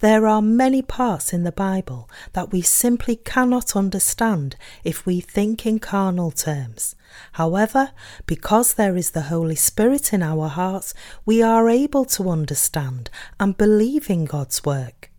[0.00, 5.66] There are many parts in the Bible that we simply cannot understand if we think
[5.66, 6.94] in carnal terms.
[7.32, 7.92] However,
[8.26, 10.94] because there is the Holy Spirit in our hearts,
[11.24, 13.10] we are able to understand
[13.40, 15.10] and believe in God's work.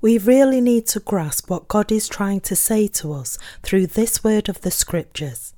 [0.00, 4.22] We really need to grasp what God is trying to say to us through this
[4.22, 5.54] word of the Scriptures.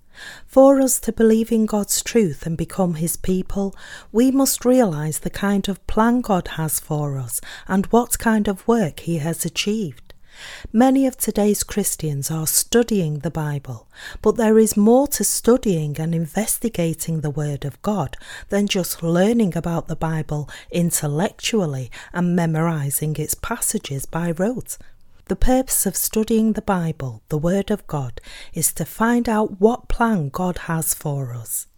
[0.47, 3.75] For us to believe in God's truth and become His people,
[4.13, 8.67] we must realize the kind of plan God has for us and what kind of
[8.67, 10.11] work He has achieved.
[10.73, 13.89] Many of today's Christians are studying the Bible,
[14.23, 18.17] but there is more to studying and investigating the Word of God
[18.49, 24.79] than just learning about the Bible intellectually and memorizing its passages by rote.
[25.31, 28.21] The purpose of studying the Bible, the Word of God,
[28.53, 31.69] is to find out what plan God has for us.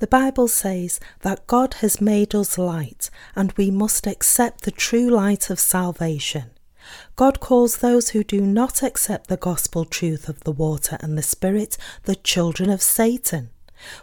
[0.00, 5.08] The Bible says that God has made us light and we must accept the true
[5.08, 6.50] light of salvation.
[7.14, 11.22] God calls those who do not accept the gospel truth of the water and the
[11.22, 13.50] Spirit the children of Satan.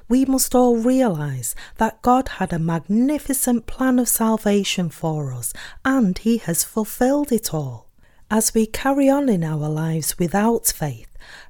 [0.08, 5.52] We must all realize that God had a magnificent plan of salvation for us,
[5.84, 7.87] and He has fulfilled it all.
[8.30, 11.08] As we carry on in our lives without faith,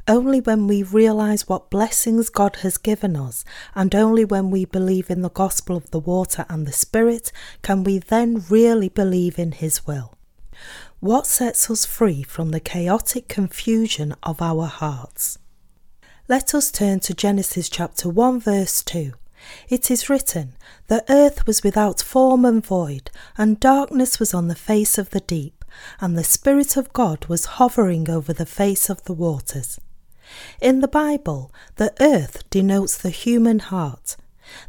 [0.08, 5.10] only when we realize what blessings God has given us, and only when we believe
[5.10, 7.32] in the gospel of the water and the Spirit,
[7.64, 10.20] can we then really believe in His will.
[11.00, 15.40] What sets us free from the chaotic confusion of our hearts?
[16.28, 19.14] Let us turn to Genesis chapter 1, verse 2.
[19.68, 20.54] It is written,
[20.90, 25.22] The earth was without form and void, and darkness was on the face of the
[25.22, 25.57] deep,
[26.00, 29.80] and the Spirit of God was hovering over the face of the waters.
[30.62, 34.18] In the Bible, the earth denotes the human heart.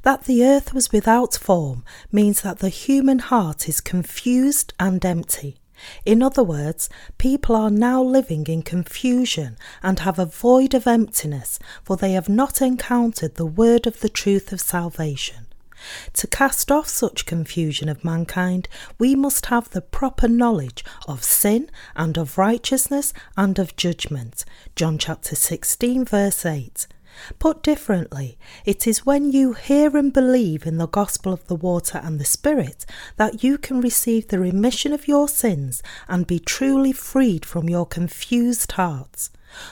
[0.02, 5.56] That the earth was without form means that the human heart is confused and empty.
[6.04, 6.88] In other words,
[7.18, 12.28] people are now living in confusion and have a void of emptiness, for they have
[12.28, 15.47] not encountered the word of the truth of salvation.
[16.14, 18.68] To cast off such confusion of mankind,
[18.98, 24.44] we must have the proper knowledge of sin and of righteousness and of judgment.
[24.76, 26.86] John chapter 16, verse 8.
[27.38, 32.00] Put differently, it is when you hear and believe in the gospel of the water
[32.02, 36.92] and the Spirit that you can receive the remission of your sins and be truly
[36.92, 39.30] freed from your confused hearts.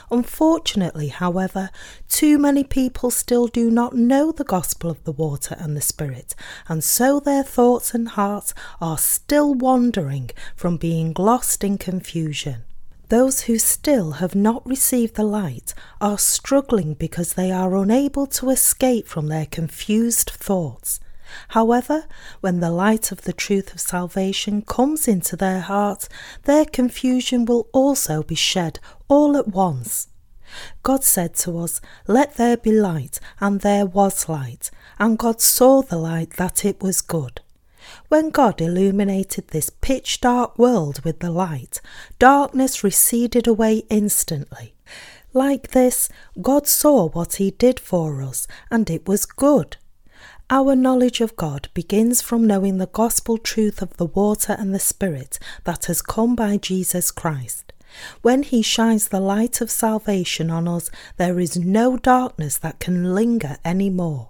[0.09, 1.69] Unfortunately, however,
[2.09, 6.35] too many people still do not know the gospel of the water and the Spirit,
[6.67, 12.63] and so their thoughts and hearts are still wandering from being lost in confusion.
[13.09, 18.49] Those who still have not received the light are struggling because they are unable to
[18.49, 20.99] escape from their confused thoughts.
[21.49, 22.05] However,
[22.41, 26.09] when the light of the truth of salvation comes into their hearts,
[26.43, 30.07] their confusion will also be shed all at once.
[30.83, 35.81] God said to us, Let there be light, and there was light, and God saw
[35.81, 37.41] the light that it was good.
[38.09, 41.81] When God illuminated this pitch dark world with the light,
[42.19, 44.73] darkness receded away instantly.
[45.33, 46.09] Like this,
[46.41, 49.77] God saw what He did for us, and it was good.
[50.49, 54.79] Our knowledge of God begins from knowing the gospel truth of the water and the
[54.79, 57.73] Spirit that has come by Jesus Christ.
[58.21, 63.15] When He shines the light of salvation on us, there is no darkness that can
[63.15, 64.29] linger any more.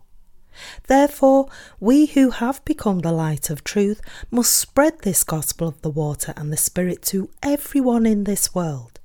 [0.87, 1.49] Therefore,
[1.79, 4.01] we who have become the light of truth
[4.31, 8.99] must spread this gospel of the water and the Spirit to everyone in this world.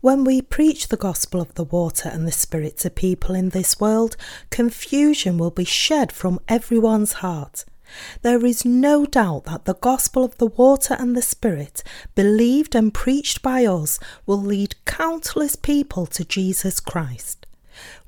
[0.00, 3.80] When we preach the gospel of the water and the Spirit to people in this
[3.80, 4.16] world,
[4.50, 7.64] confusion will be shed from everyone's heart.
[8.22, 11.82] There is no doubt that the gospel of the water and the Spirit,
[12.14, 17.46] believed and preached by us, will lead countless people to Jesus Christ.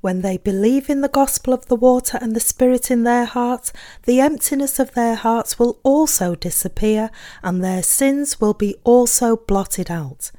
[0.00, 3.72] When they believe in the gospel of the water and the Spirit in their hearts,
[4.04, 7.10] the emptiness of their hearts will also disappear
[7.42, 10.30] and their sins will be also blotted out.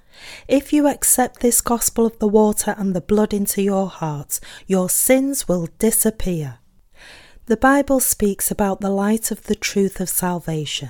[0.47, 4.89] If you accept this gospel of the water and the blood into your hearts, your
[4.89, 6.59] sins will disappear.
[7.47, 10.89] The Bible speaks about the light of the truth of salvation.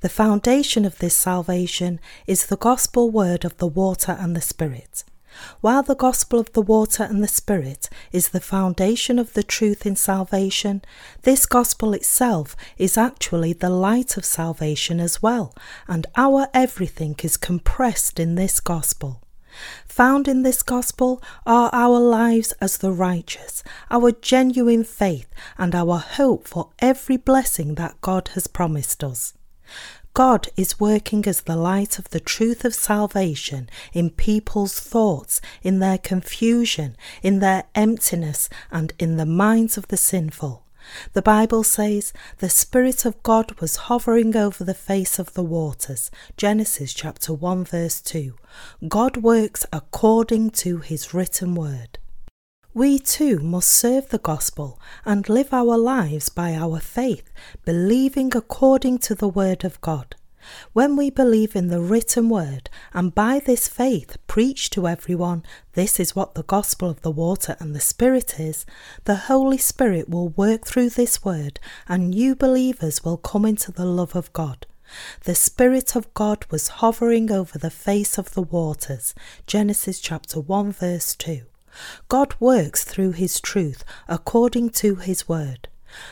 [0.00, 5.04] The foundation of this salvation is the gospel word of the water and the Spirit.
[5.62, 9.86] While the gospel of the water and the Spirit is the foundation of the truth
[9.86, 10.82] in salvation,
[11.22, 15.54] this gospel itself is actually the light of salvation as well,
[15.86, 19.22] and our everything is compressed in this gospel.
[19.98, 25.26] Found in this gospel are our lives as the righteous, our genuine faith,
[25.58, 29.34] and our hope for every blessing that God has promised us.
[30.14, 35.80] God is working as the light of the truth of salvation in people's thoughts, in
[35.80, 40.62] their confusion, in their emptiness, and in the minds of the sinful.
[41.12, 46.10] The Bible says the Spirit of God was hovering over the face of the waters.
[46.36, 48.34] Genesis chapter 1 verse 2.
[48.88, 51.98] God works according to his written word.
[52.74, 57.30] We too must serve the gospel and live our lives by our faith,
[57.64, 60.14] believing according to the word of God.
[60.72, 65.44] When we believe in the written word and by this faith preach to everyone,
[65.74, 68.66] this is what the gospel of the water and the Spirit is,
[69.04, 73.84] the Holy Spirit will work through this word and new believers will come into the
[73.84, 74.66] love of God.
[75.24, 79.14] The Spirit of God was hovering over the face of the waters.
[79.46, 81.42] Genesis chapter 1 verse 2.
[82.08, 85.68] God works through his truth according to his word.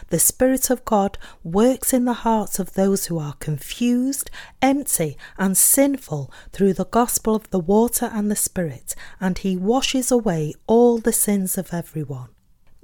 [0.08, 4.30] The Spirit of God works in the hearts of those who are confused,
[4.62, 10.10] empty, and sinful through the gospel of the water and the Spirit, and He washes
[10.10, 12.28] away all the sins of everyone.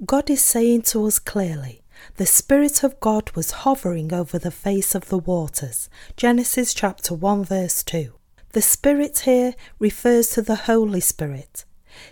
[0.05, 1.83] God is saying to us clearly,
[2.17, 5.89] the Spirit of God was hovering over the face of the waters.
[6.17, 8.13] Genesis chapter 1 verse 2.
[8.51, 11.65] The Spirit here refers to the Holy Spirit.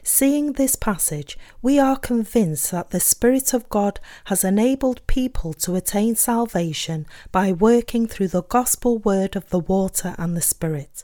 [0.04, 5.76] Seeing this passage, we are convinced that the Spirit of God has enabled people to
[5.76, 11.04] attain salvation by working through the gospel word of the water and the Spirit.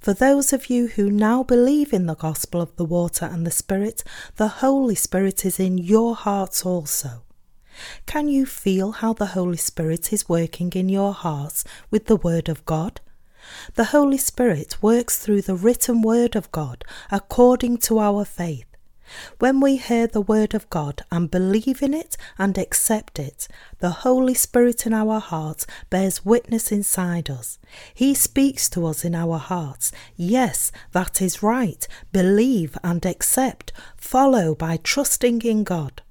[0.00, 3.50] For those of you who now believe in the gospel of the water and the
[3.50, 4.02] Spirit,
[4.36, 7.22] the Holy Spirit is in your hearts also.
[8.06, 12.48] Can you feel how the Holy Spirit is working in your hearts with the Word
[12.48, 13.00] of God?
[13.74, 18.64] The Holy Spirit works through the written Word of God according to our faith.
[19.38, 23.90] When we hear the Word of God and believe in it and accept it, the
[23.90, 27.58] Holy Spirit in our hearts bears witness inside us.
[27.94, 29.92] He speaks to us in our hearts.
[30.16, 31.86] Yes, that is right.
[32.12, 33.72] Believe and accept.
[33.96, 36.02] Follow by trusting in God.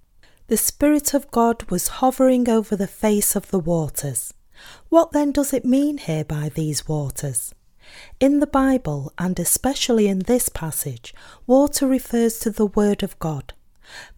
[0.47, 4.33] The Spirit of God was hovering over the face of the waters.
[4.89, 7.53] What then does it mean here by these waters?
[8.19, 11.13] In the Bible, and especially in this passage,
[11.45, 13.53] water refers to the Word of God.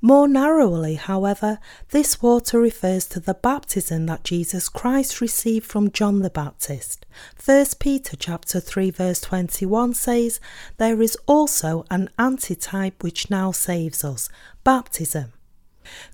[0.01, 1.59] More narrowly, however,
[1.89, 7.05] this water refers to the baptism that Jesus Christ received from John the Baptist.
[7.43, 10.39] 1 Peter chapter 3 verse 21 says,
[10.77, 14.29] There is also an antitype which now saves us,
[14.63, 15.33] baptism.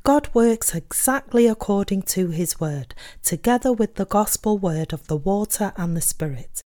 [0.04, 5.74] God works exactly according to his word, together with the gospel word of the water
[5.78, 6.62] and the Spirit.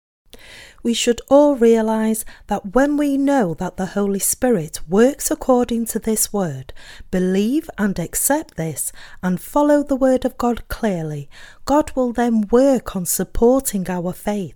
[0.82, 5.98] We should all realize that when we know that the Holy Spirit works according to
[5.98, 6.72] this word,
[7.10, 8.92] believe and accept this,
[9.22, 11.28] and follow the word of God clearly,
[11.64, 14.54] God will then work on supporting our faith.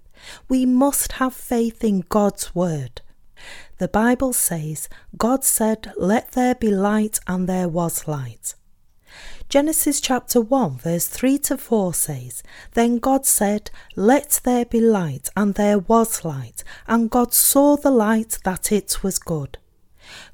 [0.49, 3.01] We must have faith in God's word.
[3.81, 8.55] The Bible says, God said, Let there be light, and there was light.
[9.49, 12.43] Genesis chapter 1, verse 3 to 4 says,
[12.74, 17.91] Then God said, Let there be light, and there was light, and God saw the
[17.91, 19.57] light that it was good.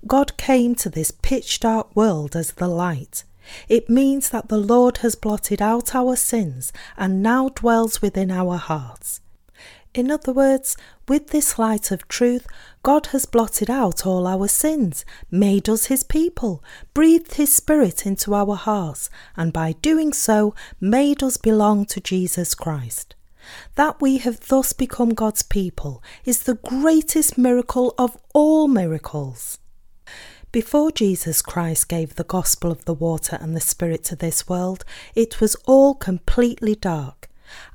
[0.09, 3.22] God came to this pitch dark world as the light.
[3.68, 8.57] It means that the Lord has blotted out our sins and now dwells within our
[8.57, 9.20] hearts.
[9.97, 10.76] In other words,
[11.09, 12.47] with this light of truth,
[12.87, 16.62] God has blotted out all our sins, made us his people,
[16.95, 22.55] breathed his spirit into our hearts, and by doing so made us belong to Jesus
[22.55, 23.16] Christ.
[23.74, 29.59] That we have thus become God's people is the greatest miracle of all miracles.
[30.53, 34.84] Before Jesus Christ gave the gospel of the water and the Spirit to this world,
[35.16, 37.26] it was all completely dark.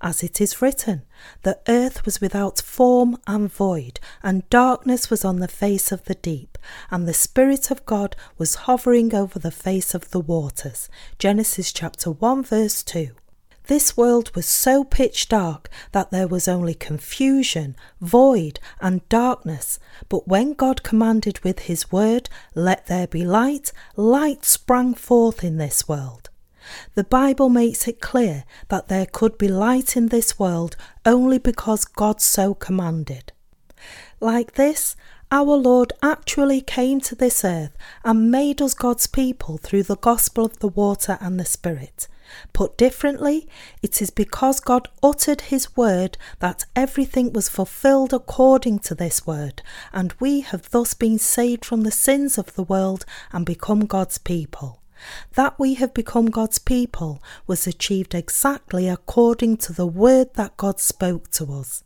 [0.02, 1.04] As it is written,
[1.44, 6.16] the earth was without form and void, and darkness was on the face of the
[6.16, 6.58] deep,
[6.90, 10.90] and the Spirit of God was hovering over the face of the waters.
[11.20, 13.12] Genesis chapter 1, verse 2.
[13.68, 19.80] This world was so pitch dark that there was only confusion, void, and darkness.
[20.10, 25.58] But when God commanded with his word, Let there be light, light sprang forth in
[25.58, 26.21] this world.
[26.96, 31.86] The Bible makes it clear that there could be light in this world only because
[31.86, 33.32] God so commanded.
[34.20, 34.96] Like this,
[35.32, 40.46] our Lord actually came to this earth and made us God's people through the gospel
[40.46, 42.10] of the water and the Spirit.
[42.54, 43.48] Put differently,
[43.82, 49.62] it is because God uttered His word that everything was fulfilled according to this word,
[49.94, 54.18] and we have thus been saved from the sins of the world and become God's
[54.18, 54.81] people.
[55.36, 60.80] That we have become God's people was achieved exactly according to the word that God
[60.80, 61.84] spoke to us.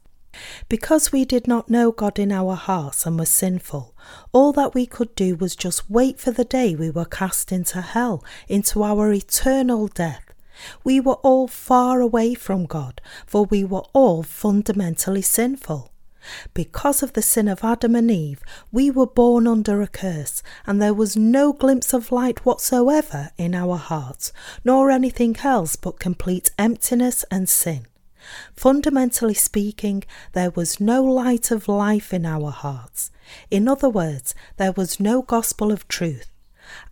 [0.68, 3.96] Because we did not know God in our hearts and were sinful,
[4.34, 7.82] all that we could do was just wait for the day we were cast into
[7.82, 10.34] hell, into our eternal death.
[10.84, 15.92] We were all far away from God, for we were all fundamentally sinful.
[16.54, 20.82] Because of the sin of Adam and Eve, we were born under a curse, and
[20.82, 24.32] there was no glimpse of light whatsoever in our hearts,
[24.64, 27.88] nor anything else but complete emptiness and sin.
[28.56, 30.04] Fundamentally speaking,
[30.34, 33.12] there was no light of life in our hearts.
[33.52, 36.35] In other words, there was no gospel of truth.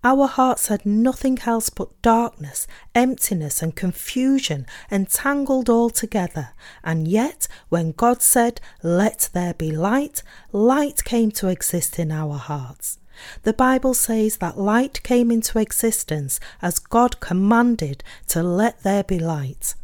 [0.04, 6.50] Our hearts had nothing else but darkness, emptiness, and confusion entangled all together.
[6.84, 12.38] And yet, when God said, Let there be light, light came to exist in our
[12.38, 13.00] hearts.
[13.44, 19.20] The Bible says that light came into existence as God commanded to let there be
[19.20, 19.76] light.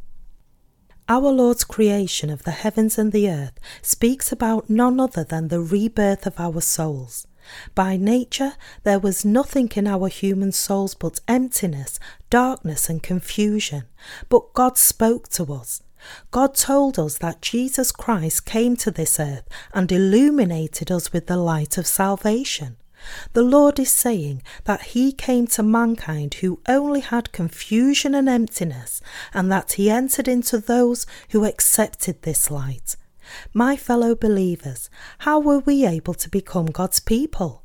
[1.08, 5.60] Our Lord's creation of the heavens and the earth speaks about none other than the
[5.60, 7.26] rebirth of our souls.
[7.76, 13.84] By nature, there was nothing in our human souls but emptiness, darkness, and confusion.
[14.30, 15.82] But God spoke to us.
[16.32, 21.38] God told us that Jesus Christ came to this earth and illuminated us with the
[21.38, 22.78] light of salvation.
[23.34, 29.02] The Lord is saying that He came to mankind who only had confusion and emptiness,
[29.34, 32.98] and that He entered into those who accepted this light.
[33.54, 37.64] My fellow believers, how were we able to become God's people?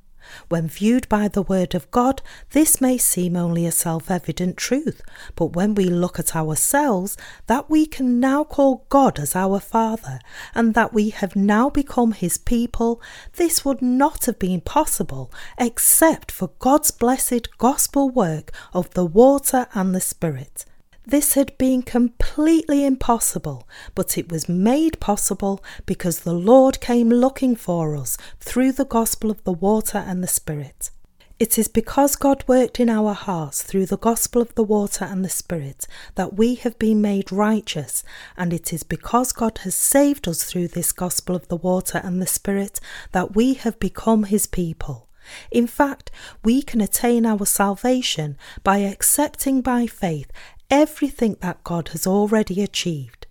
[0.49, 5.03] When viewed by the Word of God, this may seem only a self evident truth,
[5.37, 10.21] but when we look at ourselves, that we can now call God as our Father,
[10.55, 13.03] and that we have now become His people,
[13.35, 19.67] this would not have been possible except for God's blessed gospel work of the water
[19.75, 20.65] and the Spirit.
[21.07, 27.57] This had been completely impossible, but it was made possible because the Lord came looking
[27.57, 30.90] for us through the gospel of the water and the Spirit.
[31.38, 35.22] It is because God worked in our hearts through the gospel of the water and
[35.22, 38.02] the Spirit that we have been made righteous,
[38.34, 42.22] and it is because God has saved us through this gospel of the water and
[42.22, 42.80] the Spirit
[43.12, 45.09] that we have become His people.
[45.50, 46.11] In fact,
[46.44, 50.30] we can attain our salvation by accepting by faith
[50.71, 53.27] everything that God has already achieved.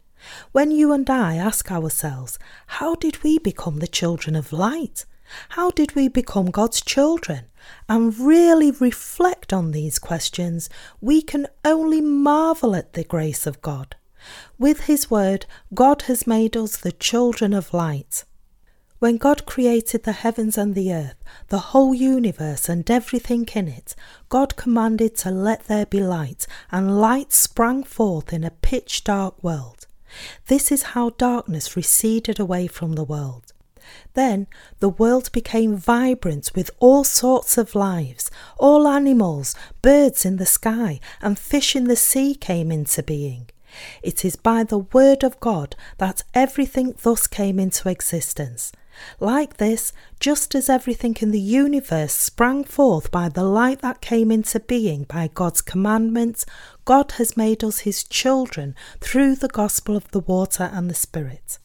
[0.52, 5.06] When you and I ask ourselves, how did we become the children of light?
[5.50, 7.46] How did we become God's children?
[7.90, 10.70] And really reflect on these questions,
[11.02, 13.96] we can only marvel at the grace of God.
[14.58, 18.26] With His Word, God has made us the children of light.
[19.04, 23.96] When God created the heavens and the earth, the whole universe and everything in it,
[24.30, 29.44] God commanded to let there be light, and light sprang forth in a pitch dark
[29.44, 29.88] world.
[30.48, 33.52] This is how darkness receded away from the world.
[34.14, 34.48] Then
[34.80, 38.32] the world became vibrant with all sorts of lives.
[38.58, 43.50] All animals, birds in the sky, and fish in the sea came into being.
[44.02, 48.72] It is by the word of God that everything thus came into existence.
[49.20, 54.32] Like this, just as everything in the universe sprang forth by the light that came
[54.32, 56.46] into being by God's commandment,
[56.86, 61.60] God has made us his children through the gospel of the water and the Spirit.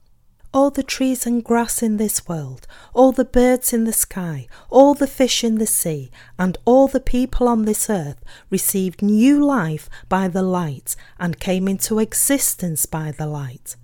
[0.54, 4.94] All the trees and grass in this world, all the birds in the sky, all
[4.94, 9.90] the fish in the sea, and all the people on this earth received new life
[10.08, 13.76] by the light and came into existence by the light.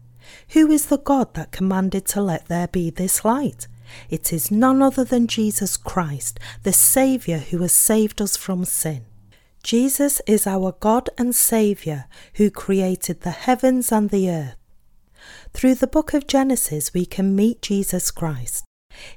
[0.55, 3.66] Who is the God that commanded to let there be this light?
[4.09, 9.05] It is none other than Jesus Christ, the Saviour who has saved us from sin.
[9.64, 14.55] Jesus is our God and Saviour who created the heavens and the earth.
[15.52, 18.64] Through the book of Genesis, we can meet Jesus Christ.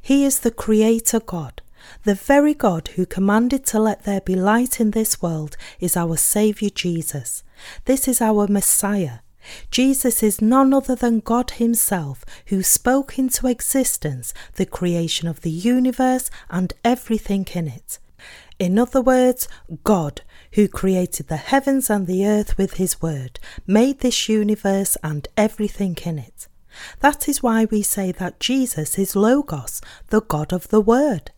[0.02, 1.62] He is the Creator God.
[2.04, 6.18] The very God who commanded to let there be light in this world is our
[6.18, 7.44] Saviour Jesus.
[7.86, 9.20] This is our Messiah.
[9.72, 15.52] Jesus is none other than God Himself who spoke into existence the creation of the
[15.52, 18.00] universe and everything in it.
[18.60, 19.48] In other words,
[19.84, 20.22] God,
[20.54, 25.98] who created the heavens and the earth with His Word, made this universe and everything
[26.04, 26.48] in it.
[27.00, 31.32] That is why we say that Jesus is Logos, the God of the Word.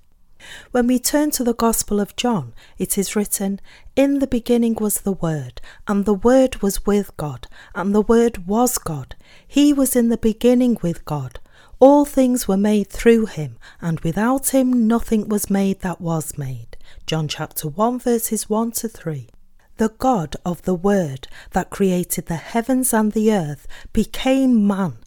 [0.72, 3.60] When we turn to the Gospel of John, it is written,
[3.96, 8.48] In the beginning was the Word, and the Word was with God, and the Word
[8.48, 9.16] was God.
[9.48, 11.40] He was in the beginning with God.
[11.80, 16.78] All things were made through him, and without him nothing was made that was made.
[17.06, 19.30] John chapter 1 verses 1 to 3.
[19.78, 24.98] The God of the Word that created the heavens and the earth became man,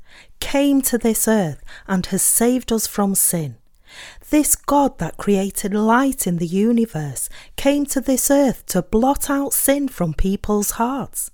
[0.40, 3.56] came to this earth, and has saved us from sin.
[4.32, 9.52] This God that created light in the universe came to this earth to blot out
[9.52, 11.30] sin from people's hearts.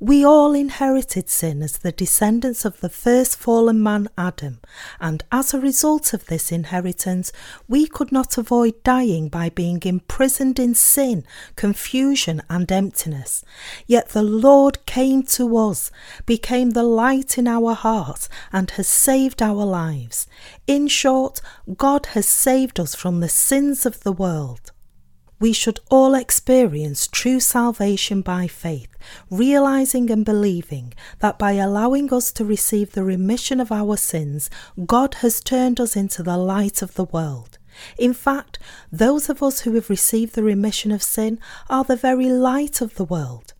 [0.00, 4.60] We all inherited sin as the descendants of the first fallen man Adam,
[5.00, 7.32] and as a result of this inheritance,
[7.66, 11.24] we could not avoid dying by being imprisoned in sin,
[11.56, 13.44] confusion, and emptiness.
[13.86, 15.90] Yet the Lord came to us,
[16.26, 20.26] became the light in our hearts, and has saved our lives.
[20.66, 21.40] In short,
[21.76, 24.72] God has saved us from the sins of the world.
[25.40, 28.88] We should all experience true salvation by faith,
[29.30, 34.50] realizing and believing that by allowing us to receive the remission of our sins,
[34.84, 37.58] God has turned us into the light of the world.
[37.96, 38.58] In fact,
[38.90, 41.38] those of us who have received the remission of sin
[41.70, 43.54] are the very light of the world.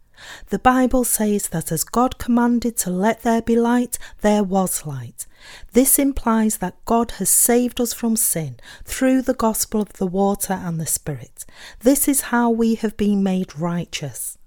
[0.49, 5.27] The Bible says that as God commanded to let there be light, there was light.
[5.73, 10.55] This implies that God has saved us from sin through the gospel of the water
[10.55, 11.45] and the Spirit.
[11.81, 14.39] This is how we have been made righteous.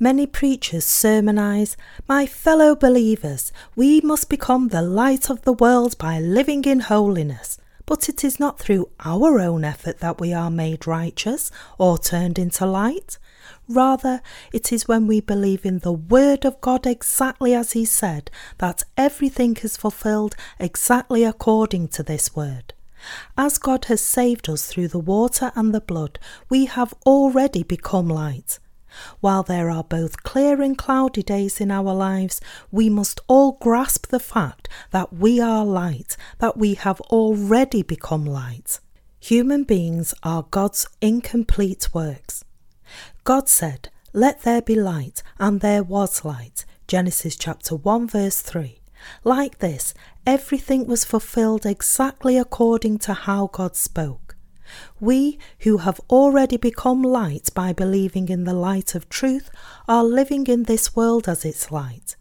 [0.00, 6.20] Many preachers sermonize, My fellow believers, we must become the light of the world by
[6.20, 7.58] living in holiness.
[7.84, 12.38] But it is not through our own effort that we are made righteous or turned
[12.38, 13.18] into light.
[13.68, 18.30] Rather, it is when we believe in the Word of God exactly as He said
[18.58, 22.72] that everything is fulfilled exactly according to this Word.
[23.36, 28.08] As God has saved us through the water and the blood, we have already become
[28.08, 28.58] light.
[29.20, 32.40] While there are both clear and cloudy days in our lives,
[32.72, 38.24] we must all grasp the fact that we are light, that we have already become
[38.24, 38.80] light.
[39.20, 42.44] Human beings are God's incomplete works.
[43.28, 46.64] God said, Let there be light, and there was light.
[46.86, 48.80] Genesis chapter 1, verse 3.
[49.22, 49.92] Like this,
[50.26, 54.34] everything was fulfilled exactly according to how God spoke.
[54.98, 59.50] We, who have already become light by believing in the light of truth,
[59.86, 62.16] are living in this world as its light.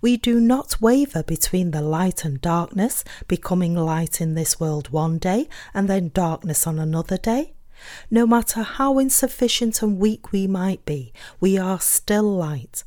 [0.00, 5.18] We do not waver between the light and darkness, becoming light in this world one
[5.18, 7.54] day and then darkness on another day.
[8.10, 12.84] No matter how insufficient and weak we might be, we are still light.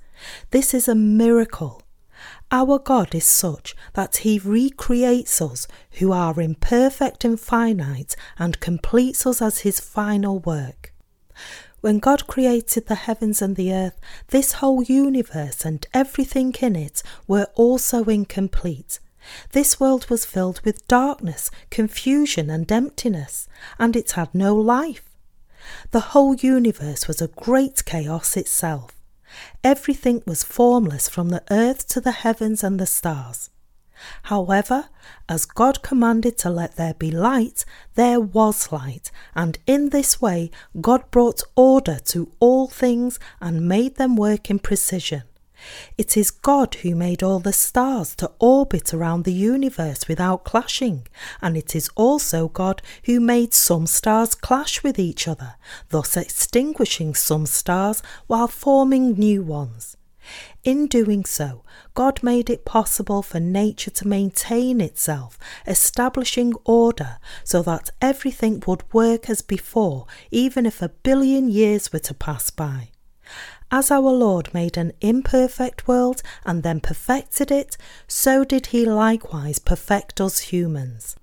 [0.52, 1.82] This is a miracle.
[2.52, 9.26] Our God is such that He recreates us who are imperfect and finite and completes
[9.26, 10.93] us as His final work.
[11.82, 17.02] When God created the heavens and the earth, this whole universe and everything in it
[17.28, 18.99] were also incomplete.
[19.51, 23.47] This world was filled with darkness, confusion, and emptiness,
[23.78, 25.03] and it had no life.
[25.91, 28.91] The whole universe was a great chaos itself.
[29.63, 33.49] Everything was formless from the earth to the heavens and the stars.
[34.24, 34.89] However,
[35.30, 37.65] as God commanded to let there be light,
[37.95, 40.49] there was light, and in this way
[40.80, 45.24] God brought order to all things and made them work in precision.
[45.97, 51.07] It is God who made all the stars to orbit around the universe without clashing,
[51.41, 55.55] and it is also God who made some stars clash with each other,
[55.89, 59.97] thus extinguishing some stars while forming new ones.
[60.64, 61.64] In doing so,
[61.95, 68.84] God made it possible for nature to maintain itself, establishing order so that everything would
[68.93, 72.90] work as before, even if a billion years were to pass by.
[73.74, 79.59] As our Lord made an imperfect world and then perfected it, so did he likewise
[79.59, 81.15] perfect us humans.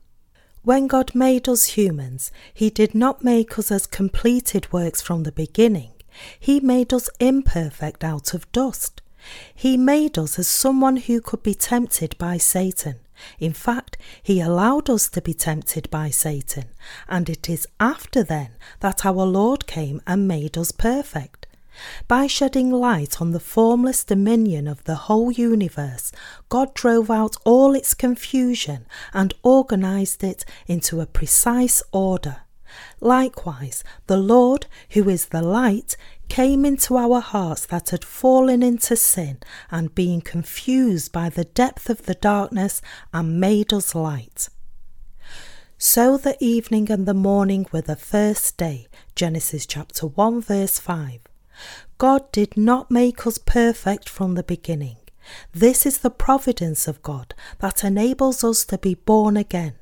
[0.63, 5.33] When God made us humans, He did not make us as completed works from the
[5.33, 5.93] beginning.
[6.39, 9.01] He made us imperfect out of dust.
[9.55, 12.97] He made us as someone who could be tempted by Satan.
[13.39, 16.67] In fact, he allowed us to be tempted by Satan,
[17.09, 21.38] and it is after then that our Lord came and made us perfect.
[22.07, 26.13] By shedding light on the formless dominion of the whole universe,
[26.49, 32.39] God drove out all its confusion and organized it into a precise order.
[33.01, 35.97] Likewise, the Lord, who is the light,
[36.29, 39.39] came into our hearts that had fallen into sin
[39.71, 44.49] and been confused by the depth of the darkness and made us light.
[45.79, 48.89] So the evening and the morning were the first day.
[49.15, 51.21] Genesis chapter 1 verse 5.
[51.99, 54.97] God did not make us perfect from the beginning.
[55.53, 59.75] This is the providence of God that enables us to be born again.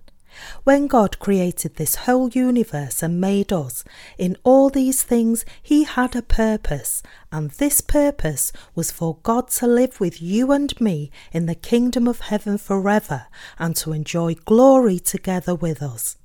[0.64, 3.84] When God created this whole universe and made us,
[4.18, 7.02] in all these things He had a purpose,
[7.32, 12.06] and this purpose was for God to live with you and me in the kingdom
[12.06, 13.26] of heaven forever
[13.58, 16.16] and to enjoy glory together with us.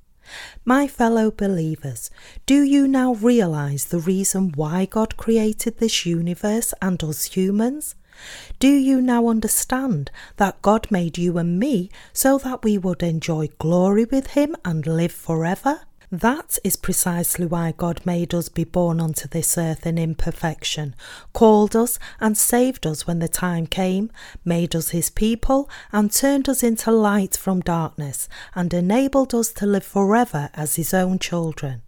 [0.64, 2.10] My fellow believers,
[2.46, 7.94] do you now realize the reason why God created this universe and us humans?
[8.58, 13.48] Do you now understand that God made you and me so that we would enjoy
[13.58, 15.80] glory with Him and live forever?
[16.12, 20.94] That is precisely why God made us be born onto this earth in imperfection,
[21.32, 24.12] called us and saved us when the time came,
[24.44, 29.64] made us His people, and turned us into light from darkness, and enabled us to
[29.64, 31.80] live forever as His own children.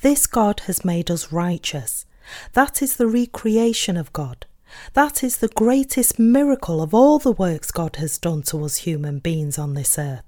[0.00, 2.06] This God has made us righteous.
[2.54, 4.46] That is the recreation of God.
[4.94, 9.18] That is the greatest miracle of all the works God has done to us human
[9.18, 10.24] beings on this earth.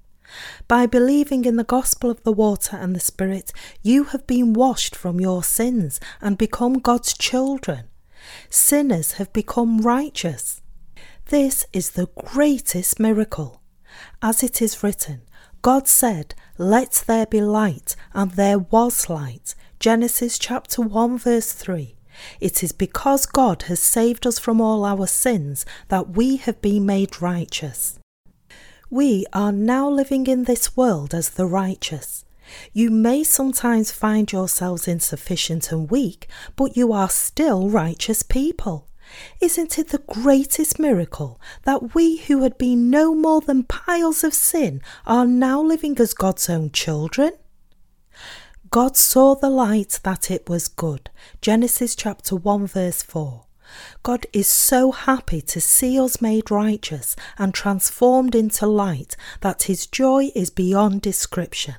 [0.69, 4.97] By believing in the gospel of the water and the Spirit, you have been washed
[4.97, 7.85] from your sins and become God's children.
[8.51, 10.61] Sinners have become righteous.
[11.27, 13.63] This is the greatest miracle.
[14.23, 15.23] As it is written,
[15.63, 19.55] God said, Let there be light, and there was light.
[19.81, 21.97] Genesis chapter 1, verse 3.
[22.41, 26.87] It is because God has saved us from all our sins that we have been
[26.87, 27.99] made righteous.
[28.95, 32.25] We are now living in this world as the righteous.
[32.73, 38.87] You may sometimes find yourselves insufficient and weak, but you are still righteous people.
[39.41, 44.33] Isn't it the greatest miracle that we who had been no more than piles of
[44.33, 47.33] sin are now living as God's own children?
[48.71, 51.11] God saw the light that it was good.
[51.41, 53.44] Genesis chapter 1 verse 4.
[54.03, 59.87] God is so happy to see us made righteous and transformed into light that his
[59.87, 61.77] joy is beyond description.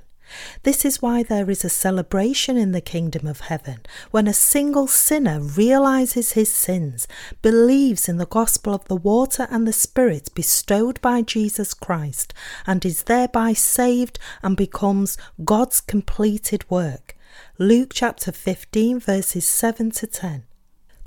[0.64, 3.82] This is why there is a celebration in the kingdom of heaven
[4.12, 7.08] when a single sinner realizes his sins,
[7.42, 12.34] believes in the gospel of the water and the spirit bestowed by Jesus Christ,
[12.66, 17.16] and is thereby saved and becomes God's completed work.
[17.58, 20.44] Luke chapter 15 verses 7 to 10.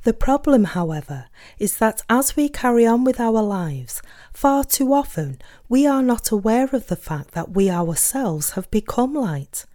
[0.08, 1.26] The problem, however,
[1.58, 4.00] is that as we carry on with our lives,
[4.32, 5.38] far too often
[5.68, 9.66] we are not aware of the fact that we ourselves have become light.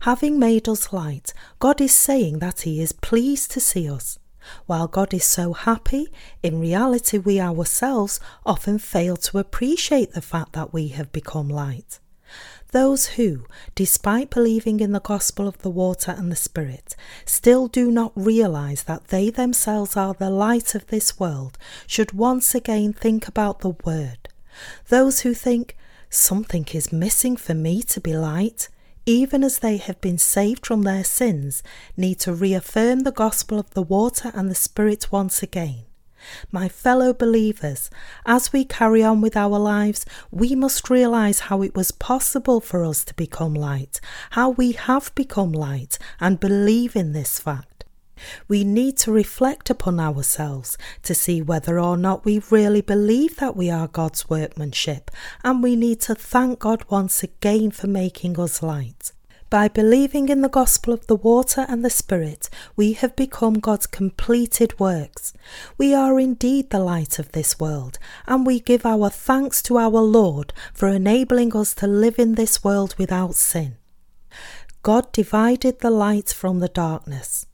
[0.00, 4.18] Having made us light, God is saying that He is pleased to see us.
[4.66, 6.08] While God is so happy,
[6.42, 12.00] in reality we ourselves often fail to appreciate the fact that we have become light.
[12.70, 16.94] Those who, despite believing in the gospel of the water and the Spirit,
[17.24, 21.56] still do not realize that they themselves are the light of this world
[21.86, 24.28] should once again think about the Word.
[24.88, 25.76] Those who think,
[26.10, 28.68] something is missing for me to be light,
[29.06, 31.62] even as they have been saved from their sins,
[31.96, 35.87] need to reaffirm the gospel of the water and the Spirit once again.
[36.50, 37.90] My fellow believers,
[38.26, 42.84] as we carry on with our lives, we must realize how it was possible for
[42.84, 44.00] us to become light,
[44.30, 47.84] how we have become light, and believe in this fact.
[48.48, 53.56] We need to reflect upon ourselves to see whether or not we really believe that
[53.56, 55.10] we are God's workmanship,
[55.44, 59.12] and we need to thank God once again for making us light.
[59.50, 63.86] By believing in the gospel of the water and the Spirit, we have become God's
[63.86, 65.32] completed works.
[65.78, 70.02] We are indeed the light of this world, and we give our thanks to our
[70.02, 73.76] Lord for enabling us to live in this world without sin.
[74.82, 77.46] God divided the light from the darkness.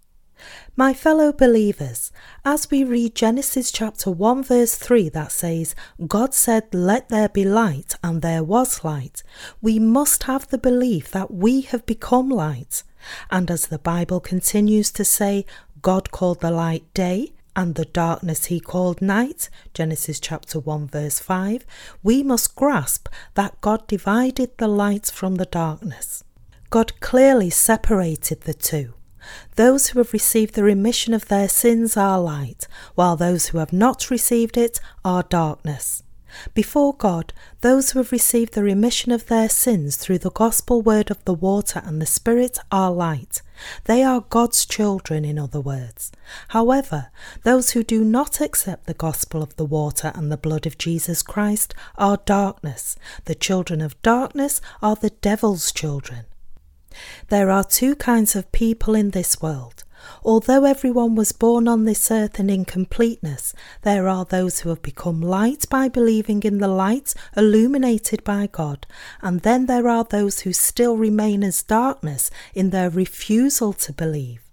[0.77, 2.11] My fellow believers,
[2.45, 5.75] as we read Genesis chapter 1 verse 3 that says,
[6.07, 9.23] God said, Let there be light, and there was light,
[9.63, 12.83] we must have the belief that we have become light.
[13.31, 15.45] And as the Bible continues to say,
[15.83, 21.21] God called the light day, and the darkness he called night, Genesis chapter 1 verse
[21.21, 21.65] 5,
[22.03, 26.25] we must grasp that God divided the light from the darkness.
[26.71, 28.95] God clearly separated the two.
[29.57, 33.73] Those who have received the remission of their sins are light, while those who have
[33.73, 36.03] not received it are darkness.
[36.53, 41.11] Before God, those who have received the remission of their sins through the gospel word
[41.11, 43.41] of the water and the Spirit are light.
[43.85, 46.11] They are God's children, in other words.
[46.49, 47.11] However,
[47.45, 51.23] those who do not accept the gospel of the water and the blood of Jesus
[51.23, 52.97] Christ are darkness.
[53.27, 56.25] The children of darkness are the devil's children.
[57.29, 59.85] There are two kinds of people in this world.
[60.23, 65.23] Although everyone was born on this earth in incompleteness, there are those who have become
[65.23, 68.87] light by believing in the light illuminated by God,
[69.23, 74.44] and then there are those who still remain as darkness in their refusal to believe.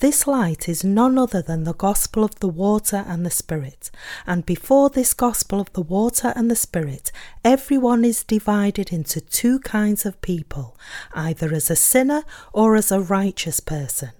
[0.00, 3.90] This light is none other than the gospel of the water and the Spirit.
[4.26, 7.10] And before this gospel of the water and the Spirit,
[7.44, 10.76] everyone is divided into two kinds of people,
[11.14, 14.10] either as a sinner or as a righteous person.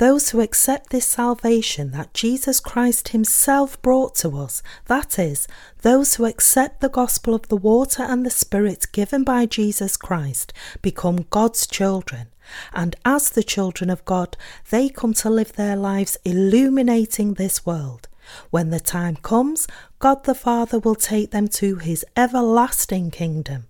[0.00, 5.46] Those who accept this salvation that Jesus Christ Himself brought to us, that is,
[5.82, 10.54] those who accept the gospel of the water and the Spirit given by Jesus Christ,
[10.80, 12.28] become God's children
[12.72, 14.38] and as the children of God,
[14.70, 18.08] they come to live their lives illuminating this world.
[18.48, 23.66] When the time comes, God the Father will take them to his everlasting kingdom.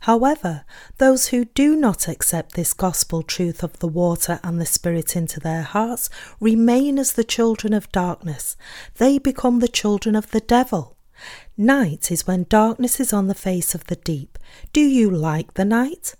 [0.00, 0.64] However,
[0.98, 5.40] those who do not accept this gospel truth of the water and the Spirit into
[5.40, 6.10] their hearts
[6.40, 8.56] remain as the children of darkness.
[8.96, 10.96] They become the children of the devil.
[11.56, 14.38] Night is when darkness is on the face of the deep.
[14.72, 16.14] Do you like the night?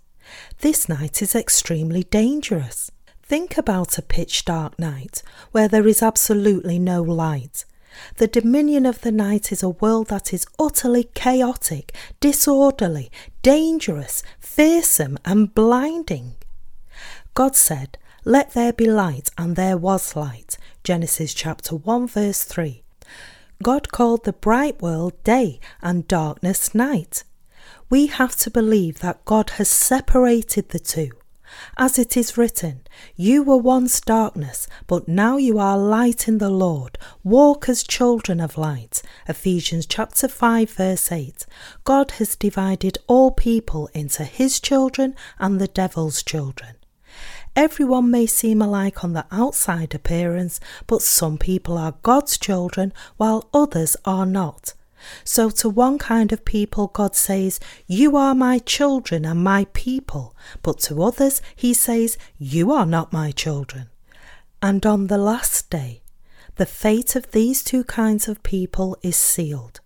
[0.59, 2.91] This night is extremely dangerous.
[3.23, 7.65] Think about a pitch dark night where there is absolutely no light.
[8.17, 13.11] The dominion of the night is a world that is utterly chaotic, disorderly,
[13.41, 16.35] dangerous, fearsome, and blinding.
[17.33, 20.57] God said, Let there be light, and there was light.
[20.83, 22.83] Genesis chapter 1, verse 3.
[23.61, 27.23] God called the bright world day and darkness night
[27.89, 31.11] we have to believe that God has separated the two.
[31.77, 32.81] As it is written,
[33.15, 36.97] You were once darkness, but now you are light in the Lord.
[37.23, 39.01] Walk as children of light.
[39.27, 41.45] Ephesians chapter 5 verse 8.
[41.83, 46.75] God has divided all people into his children and the devil's children.
[47.55, 53.49] Everyone may seem alike on the outside appearance, but some people are God's children while
[53.53, 54.73] others are not.
[55.23, 60.35] So to one kind of people, God says, You are my children and my people.
[60.61, 63.89] But to others, he says, You are not my children.
[64.61, 66.01] And on the last day,
[66.55, 69.79] the fate of these two kinds of people is sealed.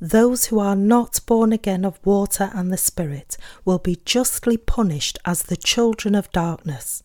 [0.00, 5.18] Those who are not born again of water and the Spirit will be justly punished
[5.24, 7.02] as the children of darkness.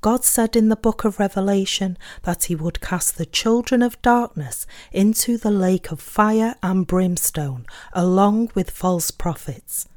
[0.00, 4.66] God said in the book of Revelation that he would cast the children of darkness
[4.92, 9.88] into the lake of fire and brimstone, along with false prophets.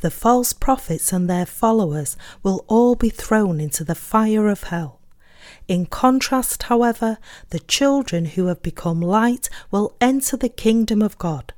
[0.00, 5.00] The false prophets and their followers will all be thrown into the fire of hell.
[5.68, 7.18] In contrast, however,
[7.50, 11.52] the children who have become light will enter the kingdom of God.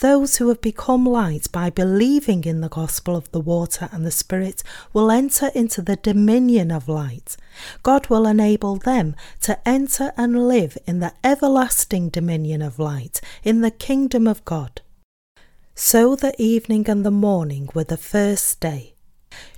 [0.00, 4.10] Those who have become light by believing in the gospel of the water and the
[4.10, 7.36] Spirit will enter into the dominion of light.
[7.82, 13.60] God will enable them to enter and live in the everlasting dominion of light, in
[13.60, 14.80] the kingdom of God.
[15.74, 18.94] So the evening and the morning were the first day.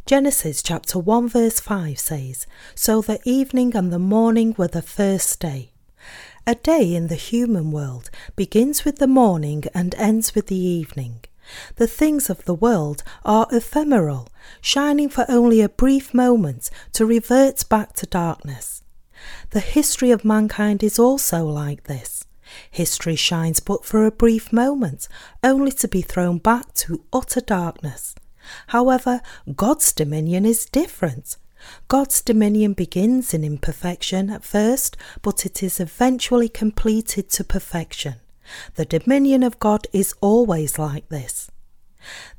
[0.06, 5.40] Genesis chapter 1 verse 5 says, So the evening and the morning were the first
[5.40, 5.73] day.
[6.46, 11.24] A day in the human world begins with the morning and ends with the evening.
[11.76, 14.28] The things of the world are ephemeral,
[14.60, 18.82] shining for only a brief moment to revert back to darkness.
[19.50, 22.26] The history of mankind is also like this.
[22.70, 25.08] History shines but for a brief moment,
[25.42, 28.14] only to be thrown back to utter darkness.
[28.66, 29.22] However,
[29.56, 31.38] God's dominion is different.
[31.88, 38.16] God's dominion begins in imperfection at first, but it is eventually completed to perfection.
[38.74, 41.50] The dominion of God is always like this.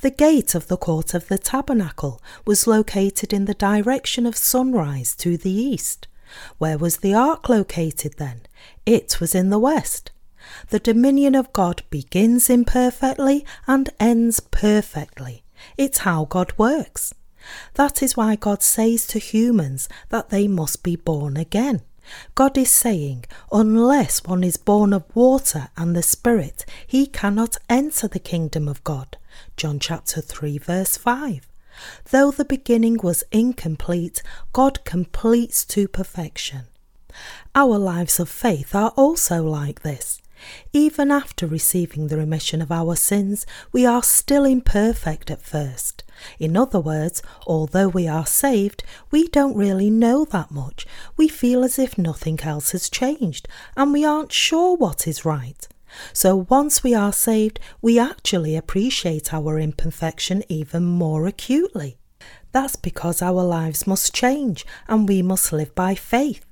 [0.01, 5.15] The gate of the court of the tabernacle was located in the direction of sunrise
[5.17, 6.07] to the east.
[6.57, 8.41] Where was the ark located then?
[8.85, 10.11] It was in the west.
[10.69, 15.43] The dominion of God begins imperfectly and ends perfectly.
[15.77, 17.13] It's how God works.
[17.75, 21.81] That is why God says to humans that they must be born again.
[22.35, 28.07] God is saying, unless one is born of water and the Spirit, he cannot enter
[28.07, 29.17] the kingdom of God.
[29.57, 31.47] John chapter 3, verse 5.
[32.11, 34.21] Though the beginning was incomplete,
[34.53, 36.65] God completes to perfection.
[37.53, 40.21] Our lives of faith are also like this.
[40.73, 46.03] Even after receiving the remission of our sins, we are still imperfect at first.
[46.39, 50.87] In other words, although we are saved, we don't really know that much.
[51.17, 55.67] We feel as if nothing else has changed, and we aren't sure what is right.
[56.13, 61.97] So once we are saved, we actually appreciate our imperfection even more acutely.
[62.51, 66.45] That's because our lives must change and we must live by faith.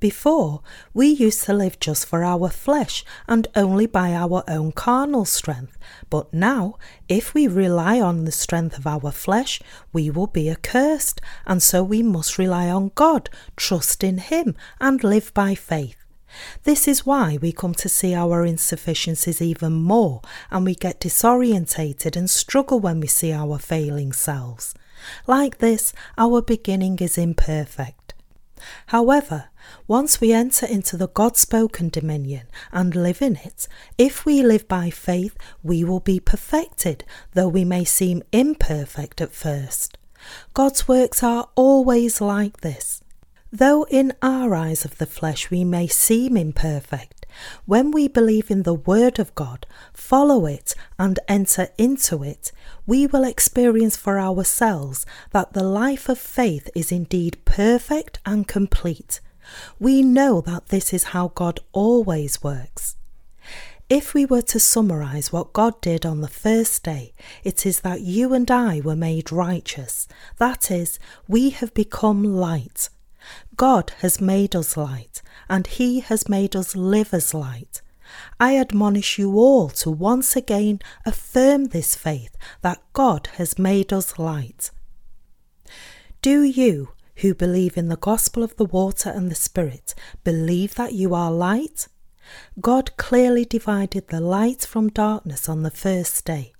[0.00, 0.62] Before,
[0.92, 5.76] we used to live just for our flesh and only by our own carnal strength.
[6.10, 6.76] But now,
[7.08, 9.60] if we rely on the strength of our flesh,
[9.92, 15.02] we will be accursed, and so we must rely on God, trust in Him, and
[15.02, 15.96] live by faith.
[16.64, 22.16] This is why we come to see our insufficiencies even more, and we get disorientated
[22.16, 24.74] and struggle when we see our failing selves.
[25.26, 28.14] Like this, our beginning is imperfect.
[28.86, 29.50] However,
[29.86, 34.66] once we enter into the God spoken dominion and live in it, if we live
[34.68, 37.04] by faith, we will be perfected,
[37.34, 39.98] though we may seem imperfect at first.
[40.54, 43.02] God's works are always like this.
[43.52, 47.26] Though in our eyes of the flesh we may seem imperfect,
[47.64, 52.50] when we believe in the Word of God, follow it, and enter into it,
[52.86, 59.20] we will experience for ourselves that the life of faith is indeed perfect and complete.
[59.78, 62.96] We know that this is how God always works.
[63.88, 68.00] If we were to summarize what God did on the first day, it is that
[68.00, 70.08] you and I were made righteous.
[70.38, 72.88] That is, we have become light.
[73.56, 77.80] God has made us light, and He has made us live as light.
[78.40, 84.18] I admonish you all to once again affirm this faith that God has made us
[84.18, 84.70] light.
[86.22, 89.94] Do you, who believe in the gospel of the water and the Spirit,
[90.24, 91.88] believe that you are light?
[92.60, 96.52] God clearly divided the light from darkness on the first day.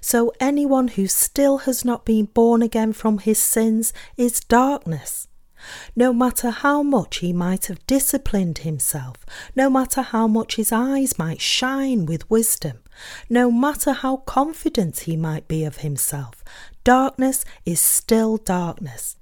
[0.00, 5.28] So anyone who still has not been born again from his sins is darkness.
[5.94, 9.18] No matter how much he might have disciplined himself,
[9.54, 12.78] no matter how much his eyes might shine with wisdom,
[13.28, 16.42] no matter how confident he might be of himself,
[16.82, 19.16] darkness is still darkness.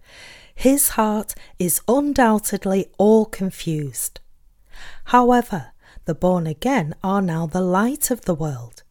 [0.58, 4.18] His heart is undoubtedly all confused.
[5.04, 5.68] However,
[6.04, 8.82] the born again are now the light of the world.